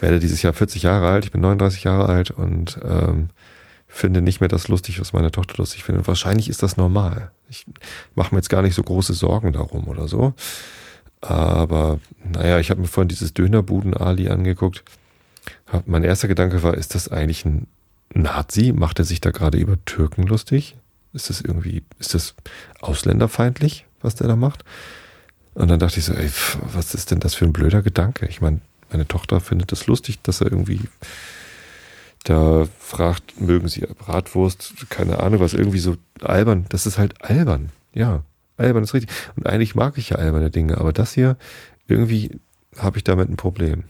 [0.03, 3.31] werde dieses Jahr 40 Jahre alt, ich bin 39 Jahre alt und ähm,
[3.89, 6.07] finde nicht mehr das lustig, was meine Tochter lustig findet.
[6.07, 7.31] Wahrscheinlich ist das normal.
[7.49, 7.67] Ich
[8.15, 10.35] mache mir jetzt gar nicht so große Sorgen darum oder so.
[11.21, 14.85] Aber naja, ich habe mir vorhin dieses Dönerbuden-Ali angeguckt.
[15.67, 17.67] Hab, mein erster Gedanke war, ist das eigentlich ein
[18.15, 18.73] Nazi?
[18.73, 20.77] Macht er sich da gerade über Türken lustig?
[21.13, 22.35] Ist das irgendwie, ist das
[22.81, 24.65] ausländerfeindlich, was der da macht?
[25.55, 26.31] Und dann dachte ich so, ey,
[26.73, 28.27] was ist denn das für ein blöder Gedanke?
[28.27, 30.81] Ich meine, meine Tochter findet das lustig, dass er irgendwie
[32.24, 34.74] da fragt, mögen Sie Bratwurst?
[34.90, 36.66] Keine Ahnung, was irgendwie so albern.
[36.68, 37.70] Das ist halt albern.
[37.94, 38.24] Ja,
[38.57, 39.11] albern ist richtig.
[39.37, 41.37] Und eigentlich mag ich ja alberne Dinge, aber das hier,
[41.88, 42.38] irgendwie
[42.76, 43.85] habe ich damit ein Problem.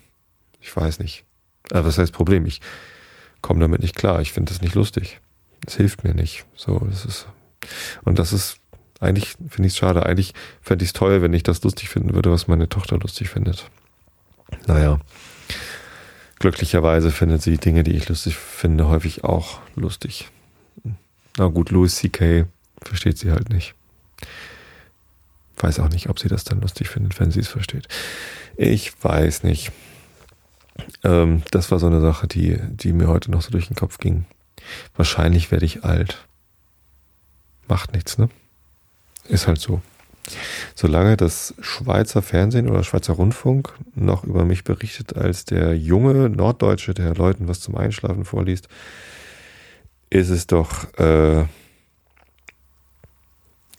[0.60, 1.24] Ich weiß nicht.
[1.70, 2.46] Also was heißt Problem?
[2.46, 2.60] Ich
[3.42, 4.20] komme damit nicht klar.
[4.20, 5.20] Ich finde das nicht lustig.
[5.66, 6.44] Es hilft mir nicht.
[6.54, 7.26] So, das ist,
[8.04, 8.58] und das ist,
[9.00, 10.06] eigentlich finde ich es schade.
[10.06, 13.28] Eigentlich fände ich es toll, wenn ich das lustig finden würde, was meine Tochter lustig
[13.28, 13.70] findet.
[14.66, 14.98] Naja.
[16.38, 20.30] Glücklicherweise findet sie Dinge, die ich lustig finde, häufig auch lustig.
[21.36, 22.46] Na gut, Louis C.K.
[22.82, 23.74] versteht sie halt nicht.
[25.58, 27.88] Weiß auch nicht, ob sie das dann lustig findet, wenn sie es versteht.
[28.57, 29.70] Ich weiß nicht.
[31.05, 33.98] Ähm, das war so eine Sache, die, die mir heute noch so durch den Kopf
[33.98, 34.24] ging.
[34.96, 36.26] Wahrscheinlich werde ich alt.
[37.68, 38.30] Macht nichts, ne?
[39.28, 39.82] Ist halt so.
[40.75, 46.95] Solange das Schweizer Fernsehen oder Schweizer Rundfunk noch über mich berichtet als der junge Norddeutsche,
[46.95, 48.68] der Leuten was zum Einschlafen vorliest,
[50.11, 51.43] ist es doch, äh,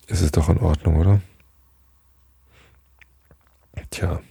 [0.08, 1.22] ist es doch in Ordnung, oder?
[3.90, 4.22] Tja.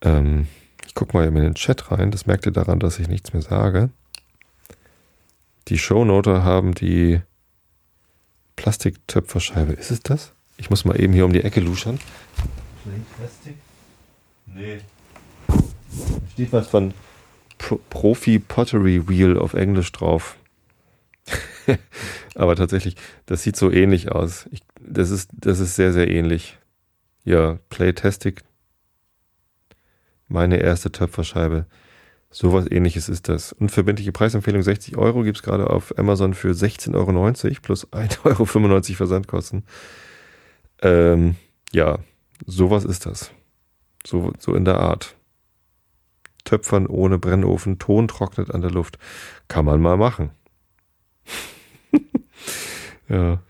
[0.00, 0.48] Ähm,
[0.86, 2.10] ich gucke mal in den Chat rein.
[2.10, 3.90] Das merkt ihr daran, dass ich nichts mehr sage.
[5.68, 7.20] Die Shownoter haben die
[8.58, 9.72] Plastiktöpferscheibe.
[9.72, 10.32] Ist es das?
[10.56, 12.00] Ich muss mal eben hier um die Ecke luschern.
[13.16, 13.54] Plastic?
[14.46, 14.80] Nee.
[16.32, 16.92] Steht was von
[17.56, 20.36] Pro Profi Pottery Wheel auf Englisch drauf.
[22.34, 22.96] Aber tatsächlich,
[23.26, 24.48] das sieht so ähnlich aus.
[24.50, 26.58] Ich, das, ist, das ist sehr, sehr ähnlich.
[27.24, 28.42] Ja, Playtastic.
[30.26, 31.66] Meine erste Töpferscheibe.
[32.30, 33.52] Sowas ähnliches ist das.
[33.52, 38.96] Unverbindliche Preisempfehlung 60 Euro gibt es gerade auf Amazon für 16,90 Euro plus 1,95 Euro
[38.96, 39.64] Versandkosten.
[40.82, 41.36] Ähm,
[41.72, 41.98] ja,
[42.46, 43.30] sowas ist das.
[44.06, 45.14] So, so in der Art.
[46.44, 48.98] Töpfern ohne Brennofen, Ton trocknet an der Luft.
[49.48, 50.30] Kann man mal machen.
[53.08, 53.42] ja.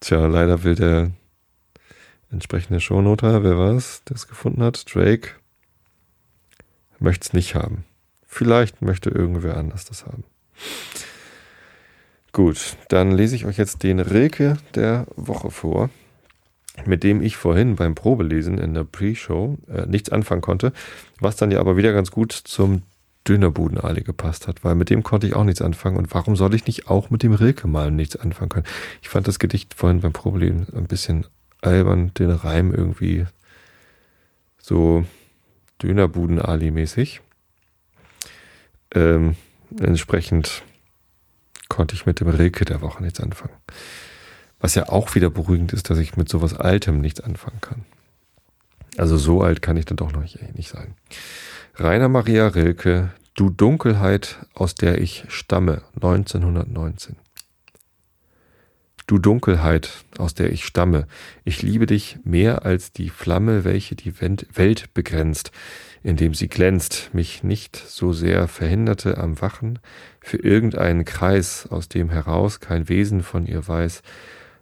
[0.00, 1.12] Tja, leider will der
[2.30, 5.30] entsprechende Shownoter, wer war es, der es gefunden hat, Drake,
[7.00, 7.84] möchte es nicht haben.
[8.26, 10.24] Vielleicht möchte irgendwer anders das haben.
[12.32, 15.90] Gut, dann lese ich euch jetzt den Rilke der Woche vor,
[16.86, 20.72] mit dem ich vorhin beim Probelesen in der Pre-Show äh, nichts anfangen konnte,
[21.18, 22.82] was dann ja aber wieder ganz gut zum
[23.26, 25.96] Dönerbudenali gepasst hat, weil mit dem konnte ich auch nichts anfangen.
[25.96, 28.66] Und warum soll ich nicht auch mit dem Rilke mal nichts anfangen können?
[29.02, 31.26] Ich fand das Gedicht vorhin beim Probelesen ein bisschen
[31.60, 33.26] albern, den Reim irgendwie
[34.58, 35.04] so
[35.82, 37.20] Dönerbuden-Ali-mäßig.
[38.94, 39.36] Ähm,
[39.78, 40.62] entsprechend
[41.68, 43.54] konnte ich mit dem Rilke der Woche nichts anfangen.
[44.58, 47.84] Was ja auch wieder beruhigend ist, dass ich mit sowas Altem nichts anfangen kann.
[48.96, 50.94] Also so alt kann ich dann doch noch nicht, nicht sein.
[51.76, 57.16] Rainer Maria Rilke, Du Dunkelheit, aus der ich stamme, 1919.
[59.10, 61.08] Du Dunkelheit, aus der ich stamme,
[61.44, 65.50] ich liebe dich mehr als die Flamme, welche die Welt begrenzt,
[66.04, 69.80] indem sie glänzt, mich nicht so sehr verhinderte am Wachen
[70.20, 74.02] für irgendeinen Kreis, aus dem heraus kein Wesen von ihr weiß,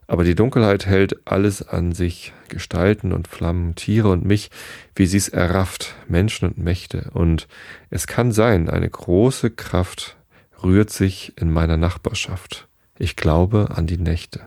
[0.07, 4.51] aber die Dunkelheit hält alles an sich, Gestalten und Flammen, Tiere und mich,
[4.95, 7.49] wie sie's errafft, Menschen und Mächte, und
[7.91, 10.17] es kann sein, eine große Kraft
[10.63, 12.68] rührt sich in meiner Nachbarschaft.
[12.99, 14.41] Ich glaube an die Nächte.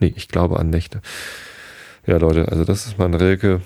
[0.00, 1.00] Nee, ich glaube an Nächte.
[2.06, 3.60] Ja, Leute, also das ist mein Rilke.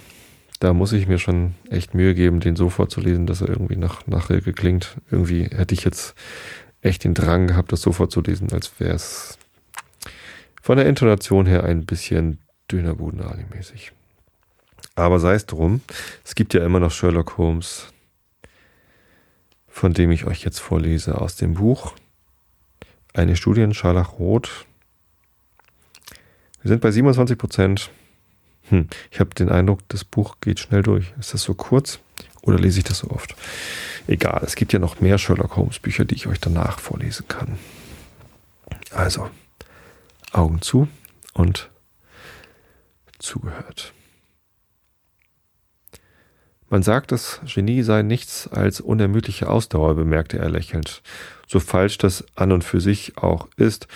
[0.58, 4.06] Da muss ich mir schon echt Mühe geben, den so vorzulesen, dass er irgendwie nach,
[4.06, 4.96] nach Rilke klingt.
[5.10, 6.14] Irgendwie hätte ich jetzt
[6.80, 9.38] echt den Drang gehabt, das so vorzulesen, als wäre es
[10.60, 12.38] von der Intonation her ein bisschen
[12.70, 13.92] Dönerbudenali-mäßig.
[14.94, 15.80] Aber sei es drum,
[16.24, 17.88] es gibt ja immer noch Sherlock Holmes,
[19.68, 21.94] von dem ich euch jetzt vorlese aus dem Buch
[23.12, 24.66] eine Studie in Scharlachrot.
[26.62, 27.90] Wir sind bei 27 Prozent.
[28.68, 31.12] Hm, ich habe den Eindruck, das Buch geht schnell durch.
[31.18, 31.98] Ist das so kurz
[32.42, 33.34] oder lese ich das so oft?
[34.06, 37.58] Egal, es gibt ja noch mehr Sherlock Holmes Bücher, die ich euch danach vorlesen kann.
[38.90, 39.30] Also,
[40.32, 40.88] Augen zu
[41.34, 41.70] und
[43.18, 43.92] zugehört.
[46.72, 51.02] Man sagt, das Genie sei nichts als unermüdliche Ausdauer, bemerkte er lächelnd.
[51.46, 53.88] So falsch das an und für sich auch ist,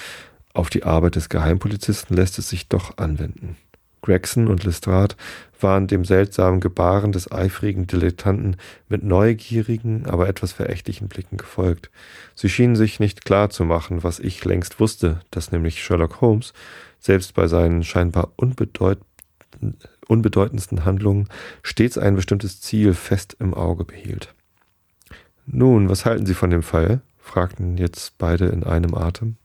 [0.52, 3.56] auf die Arbeit des Geheimpolizisten lässt es sich doch anwenden.
[4.02, 5.14] Gregson und Lestrade
[5.58, 8.58] waren dem seltsamen Gebaren des eifrigen Dilettanten
[8.90, 11.88] mit neugierigen, aber etwas verächtlichen Blicken gefolgt.
[12.34, 16.52] Sie schienen sich nicht klar zu machen, was ich längst wusste, dass nämlich Sherlock Holmes
[17.00, 18.98] selbst bei seinen scheinbar unbedeut
[20.08, 21.28] unbedeutendsten Handlungen
[21.62, 24.34] stets ein bestimmtes Ziel fest im Auge behielt.
[25.46, 27.00] Nun, was halten Sie von dem Fall?
[27.18, 29.36] fragten jetzt beide in einem Atem.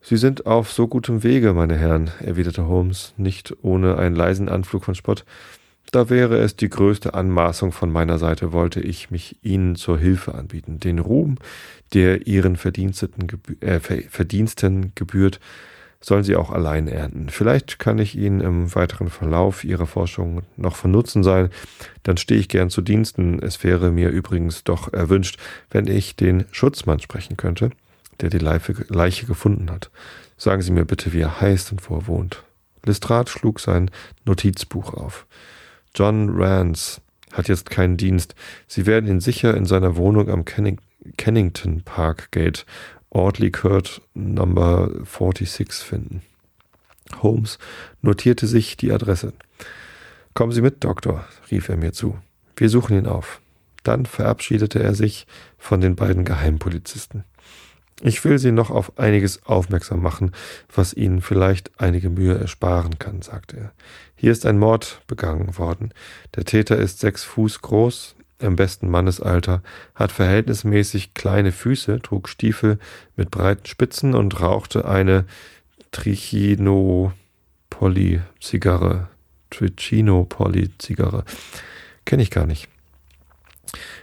[0.00, 4.84] Sie sind auf so gutem Wege, meine Herren, erwiderte Holmes, nicht ohne einen leisen Anflug
[4.84, 5.24] von Spott.
[5.90, 10.34] Da wäre es die größte Anmaßung von meiner Seite, wollte ich mich Ihnen zur Hilfe
[10.34, 10.78] anbieten.
[10.78, 11.38] Den Ruhm,
[11.94, 13.26] der Ihren Verdiensteten,
[13.60, 15.40] äh, Verdiensten gebührt,
[16.00, 17.28] sollen Sie auch allein ernten.
[17.28, 21.50] Vielleicht kann ich Ihnen im weiteren Verlauf Ihrer Forschung noch von Nutzen sein,
[22.02, 23.42] dann stehe ich gern zu Diensten.
[23.42, 25.38] Es wäre mir übrigens doch erwünscht,
[25.70, 27.70] wenn ich den Schutzmann sprechen könnte,
[28.20, 29.90] der die Leiche gefunden hat.
[30.36, 32.42] Sagen Sie mir bitte, wie er heißt und wo er wohnt.
[32.84, 33.90] Lestrade schlug sein
[34.24, 35.26] Notizbuch auf.
[35.94, 37.00] John Rance
[37.32, 38.34] hat jetzt keinen Dienst.
[38.66, 40.78] Sie werden ihn sicher in seiner Wohnung am Kenning
[41.16, 42.66] Kennington Park Gate
[43.10, 46.22] Audley Court Number 46 finden.
[47.22, 47.58] Holmes
[48.02, 49.32] notierte sich die Adresse.
[50.34, 52.18] Kommen Sie mit, Doktor, rief er mir zu.
[52.56, 53.40] Wir suchen ihn auf.
[53.84, 55.26] Dann verabschiedete er sich
[55.58, 57.24] von den beiden Geheimpolizisten.
[58.02, 60.32] Ich will Sie noch auf einiges aufmerksam machen,
[60.74, 63.72] was Ihnen vielleicht einige Mühe ersparen kann, sagte er.
[64.16, 65.94] Hier ist ein Mord begangen worden.
[66.34, 69.62] Der Täter ist sechs Fuß groß, im besten Mannesalter,
[69.94, 72.78] hat verhältnismäßig kleine Füße, trug Stiefel
[73.16, 75.24] mit breiten Spitzen und rauchte eine
[75.90, 77.12] Trichino,
[77.70, 79.08] Polly-Zigarre.
[79.50, 81.24] Tricino Polly-Zigarre.
[82.04, 82.68] Kenne ich gar nicht.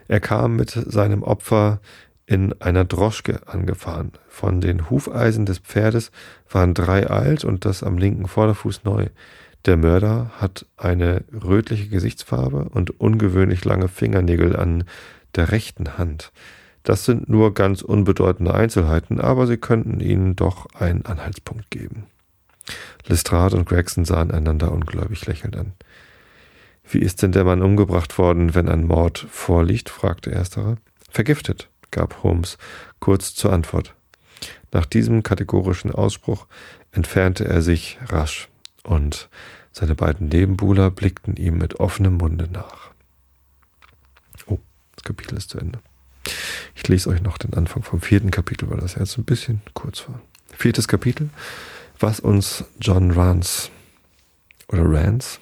[0.07, 1.79] Er kam mit seinem Opfer
[2.25, 4.11] in einer Droschke angefahren.
[4.27, 6.11] Von den Hufeisen des Pferdes
[6.49, 9.07] waren drei alt und das am linken Vorderfuß neu.
[9.65, 14.83] Der Mörder hat eine rötliche Gesichtsfarbe und ungewöhnlich lange Fingernägel an
[15.35, 16.31] der rechten Hand.
[16.83, 22.07] Das sind nur ganz unbedeutende Einzelheiten, aber sie könnten ihnen doch einen Anhaltspunkt geben.
[23.07, 25.73] Lestrade und Gregson sahen einander ungläubig lächelnd an.
[26.89, 29.89] Wie ist denn der Mann umgebracht worden, wenn ein Mord vorliegt?
[29.89, 30.75] fragte ersterer.
[31.09, 32.57] Vergiftet, gab Holmes
[32.99, 33.95] kurz zur Antwort.
[34.73, 36.47] Nach diesem kategorischen Ausspruch
[36.91, 38.49] entfernte er sich rasch,
[38.83, 39.29] und
[39.71, 42.91] seine beiden Nebenbuhler blickten ihm mit offenem Munde nach.
[44.45, 44.59] Oh,
[44.95, 45.79] das Kapitel ist zu Ende.
[46.75, 50.07] Ich lese euch noch den Anfang vom vierten Kapitel, weil das jetzt ein bisschen kurz
[50.07, 50.21] war.
[50.55, 51.29] Viertes Kapitel,
[51.99, 53.69] was uns John Rance
[54.67, 55.39] oder Rance,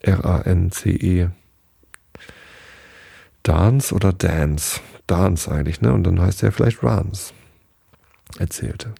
[0.00, 1.28] R-A-N-C-E,
[3.42, 5.92] Dance oder Dance, Dance eigentlich, ne?
[5.92, 7.32] Und dann heißt er vielleicht Rance,
[8.38, 8.94] erzählte.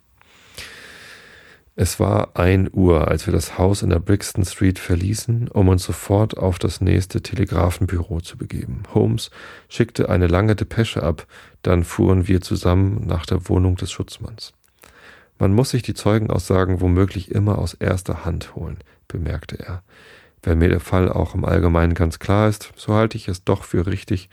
[1.74, 5.84] Es war ein Uhr, als wir das Haus in der Brixton Street verließen, um uns
[5.84, 8.82] sofort auf das nächste Telegrafenbüro zu begeben.
[8.92, 9.30] Holmes
[9.70, 11.26] schickte eine lange Depesche ab,
[11.62, 14.52] dann fuhren wir zusammen nach der Wohnung des Schutzmanns.
[15.38, 18.76] Man muss sich die Zeugenaussagen womöglich immer aus erster Hand holen,
[19.08, 19.82] bemerkte er.
[20.42, 23.64] Wenn mir der Fall auch im Allgemeinen ganz klar ist, so halte ich es doch
[23.64, 24.28] für richtig,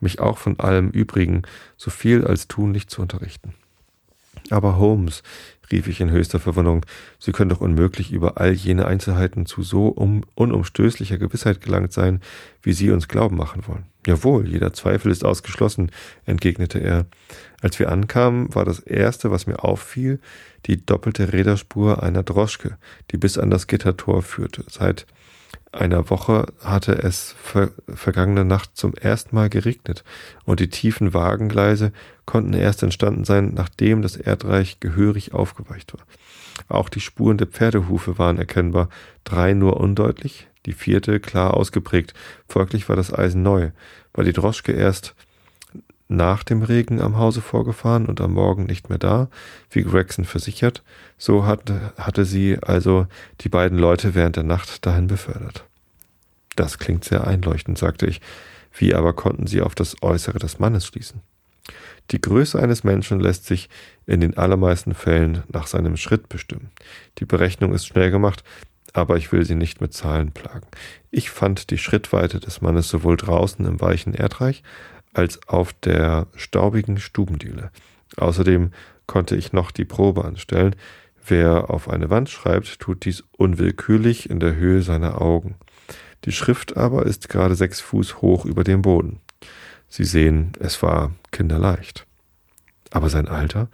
[0.00, 1.42] mich auch von allem Übrigen
[1.78, 3.54] so viel als tunlich zu unterrichten.
[4.50, 5.22] Aber Holmes,
[5.72, 6.86] rief ich in höchster Verwunderung,
[7.18, 12.20] Sie können doch unmöglich über all jene Einzelheiten zu so um, unumstößlicher Gewissheit gelangt sein,
[12.62, 13.86] wie Sie uns glauben machen wollen.
[14.06, 15.90] Jawohl, jeder Zweifel ist ausgeschlossen,
[16.26, 17.06] entgegnete er.
[17.60, 20.20] Als wir ankamen, war das Erste, was mir auffiel,
[20.66, 22.78] die doppelte Räderspur einer Droschke,
[23.10, 24.64] die bis an das Gittertor führte.
[24.68, 25.06] Seit
[25.72, 30.04] einer Woche hatte es ver vergangene Nacht zum ersten Mal geregnet
[30.44, 31.92] und die tiefen Wagengleise
[32.26, 36.04] konnten erst entstanden sein, nachdem das Erdreich gehörig aufgeweicht war.
[36.68, 38.88] Auch die Spuren der Pferdehufe waren erkennbar,
[39.24, 42.14] drei nur undeutlich, die vierte klar ausgeprägt.
[42.46, 43.70] Folglich war das Eisen neu,
[44.12, 45.14] weil die Droschke erst
[46.16, 49.28] nach dem Regen am Hause vorgefahren und am Morgen nicht mehr da,
[49.70, 50.82] wie Gregson versichert,
[51.18, 53.06] so hatte, hatte sie also
[53.40, 55.64] die beiden Leute während der Nacht dahin befördert.
[56.56, 58.20] Das klingt sehr einleuchtend, sagte ich.
[58.74, 61.20] Wie aber konnten sie auf das Äußere des Mannes schließen?
[62.10, 63.68] Die Größe eines Menschen lässt sich
[64.06, 66.70] in den allermeisten Fällen nach seinem Schritt bestimmen.
[67.18, 68.42] Die Berechnung ist schnell gemacht,
[68.92, 70.66] aber ich will Sie nicht mit Zahlen plagen.
[71.10, 74.62] Ich fand die Schrittweite des Mannes sowohl draußen im weichen Erdreich
[75.12, 77.70] als auf der staubigen Stubendiele.
[78.16, 78.72] Außerdem
[79.06, 80.76] konnte ich noch die Probe anstellen.
[81.26, 85.56] Wer auf eine Wand schreibt, tut dies unwillkürlich in der Höhe seiner Augen.
[86.24, 89.20] Die Schrift aber ist gerade sechs Fuß hoch über dem Boden.
[89.88, 92.06] Sie sehen, es war kinderleicht.
[92.92, 93.68] Aber sein Alter?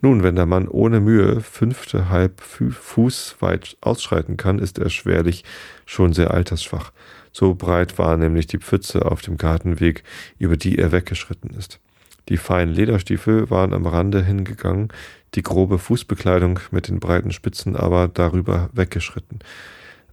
[0.00, 5.44] Nun, wenn der Mann ohne Mühe fünfte halb Fuß weit ausschreiten kann, ist er schwerlich
[5.86, 6.92] schon sehr altersschwach.
[7.32, 10.04] So breit war nämlich die Pfütze auf dem Gartenweg,
[10.38, 11.80] über die er weggeschritten ist.
[12.28, 14.88] Die feinen Lederstiefel waren am Rande hingegangen,
[15.34, 19.40] die grobe Fußbekleidung mit den breiten Spitzen aber darüber weggeschritten.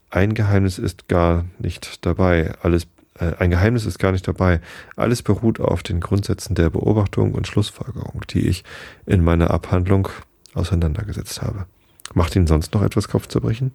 [0.10, 2.88] Ein Geheimnis ist gar nicht dabei, alles
[3.20, 4.60] ein Geheimnis ist gar nicht dabei.
[4.96, 8.64] Alles beruht auf den Grundsätzen der Beobachtung und Schlussfolgerung, die ich
[9.06, 10.10] in meiner Abhandlung
[10.54, 11.66] auseinandergesetzt habe.
[12.14, 13.72] Macht Ihnen sonst noch etwas Kopfzerbrechen?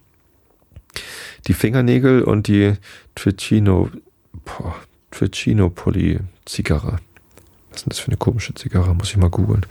[1.47, 2.73] Die Fingernägel und die
[3.15, 3.89] Tricino,
[4.45, 4.75] boah,
[5.11, 6.99] Tricino-Pulli-Zigarre.
[7.69, 8.93] Was ist denn das für eine komische Zigarre?
[8.95, 9.65] Muss ich mal googeln.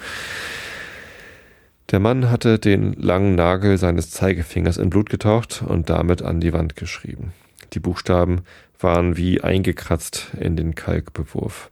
[1.90, 6.52] Der Mann hatte den langen Nagel seines Zeigefingers in Blut getaucht und damit an die
[6.52, 7.32] Wand geschrieben.
[7.72, 8.42] Die Buchstaben
[8.78, 11.70] waren wie eingekratzt in den Kalkbewurf.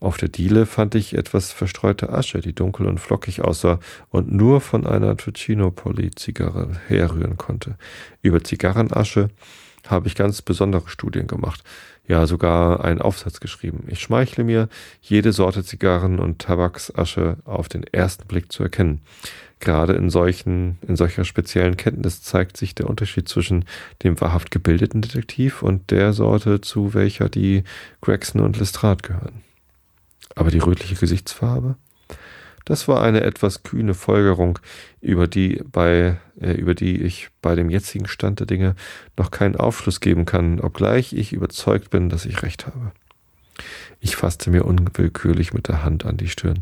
[0.00, 4.60] Auf der Diele fand ich etwas verstreute Asche, die dunkel und flockig aussah und nur
[4.60, 7.76] von einer Ticino-Polly-Zigarre herrühren konnte.
[8.22, 9.28] Über Zigarrenasche
[9.88, 11.64] habe ich ganz besondere Studien gemacht,
[12.06, 13.84] ja sogar einen Aufsatz geschrieben.
[13.88, 14.68] Ich schmeichle mir,
[15.00, 19.00] jede Sorte Zigarren und Tabaksasche auf den ersten Blick zu erkennen.
[19.60, 23.64] Gerade in solchen, in solcher speziellen Kenntnis zeigt sich der Unterschied zwischen
[24.02, 27.64] dem wahrhaft gebildeten Detektiv und der Sorte, zu welcher die
[28.00, 29.42] Gregson und Lestrade gehören.
[30.36, 31.76] Aber die rötliche Gesichtsfarbe?
[32.68, 34.58] Das war eine etwas kühne Folgerung,
[35.00, 38.76] über die, bei, äh, über die ich bei dem jetzigen Stand der Dinge
[39.16, 42.92] noch keinen Aufschluss geben kann, obgleich ich überzeugt bin, dass ich recht habe.
[44.00, 46.60] Ich fasste mir unwillkürlich mit der Hand an die Stirn.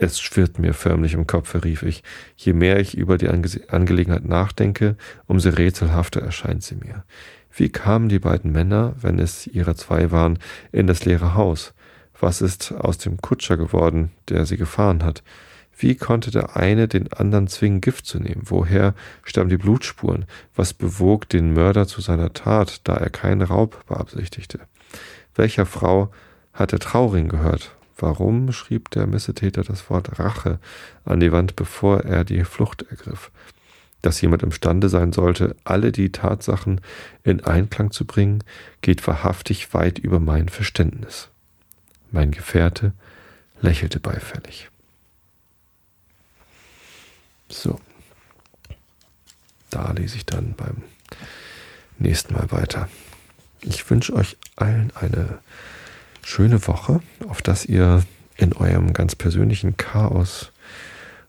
[0.00, 2.04] Es schwirrt mir förmlich im Kopf, rief ich.
[2.36, 4.96] Je mehr ich über die Ange Angelegenheit nachdenke,
[5.26, 7.04] umso rätselhafter erscheint sie mir.
[7.50, 10.38] Wie kamen die beiden Männer, wenn es ihre zwei waren,
[10.70, 11.74] in das leere Haus?
[12.20, 15.24] Was ist aus dem Kutscher geworden, der sie gefahren hat?
[15.76, 18.42] Wie konnte der eine den anderen zwingen, Gift zu nehmen?
[18.44, 18.94] Woher
[19.24, 20.26] stammen die Blutspuren?
[20.54, 24.60] Was bewog den Mörder zu seiner Tat, da er keinen Raub beabsichtigte?
[25.34, 26.12] Welcher Frau
[26.52, 27.77] hat der Trauring gehört?
[27.98, 30.60] Warum schrieb der Missetäter das Wort Rache
[31.04, 33.32] an die Wand, bevor er die Flucht ergriff?
[34.02, 36.80] Dass jemand imstande sein sollte, alle die Tatsachen
[37.24, 38.44] in Einklang zu bringen,
[38.80, 41.28] geht wahrhaftig weit über mein Verständnis.
[42.12, 42.92] Mein Gefährte
[43.60, 44.70] lächelte beifällig.
[47.48, 47.80] So.
[49.70, 50.82] Da lese ich dann beim
[51.98, 52.88] nächsten Mal weiter.
[53.60, 55.40] Ich wünsche euch allen eine
[56.28, 58.02] schöne Woche, auf dass ihr
[58.36, 60.52] in eurem ganz persönlichen Chaos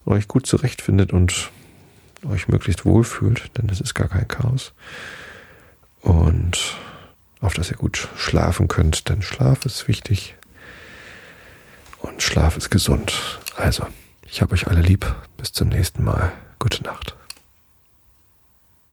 [0.06, 1.52] euch gut zurechtfindet und
[2.28, 4.74] euch möglichst wohlfühlt, denn es ist gar kein Chaos.
[6.02, 6.76] Und
[7.40, 10.36] auf dass ihr gut schlafen könnt, denn Schlaf ist wichtig
[12.00, 13.40] und Schlaf ist gesund.
[13.56, 13.88] Also,
[14.28, 15.06] ich habe euch alle lieb.
[15.38, 16.34] Bis zum nächsten Mal.
[16.60, 17.16] Gute Nacht.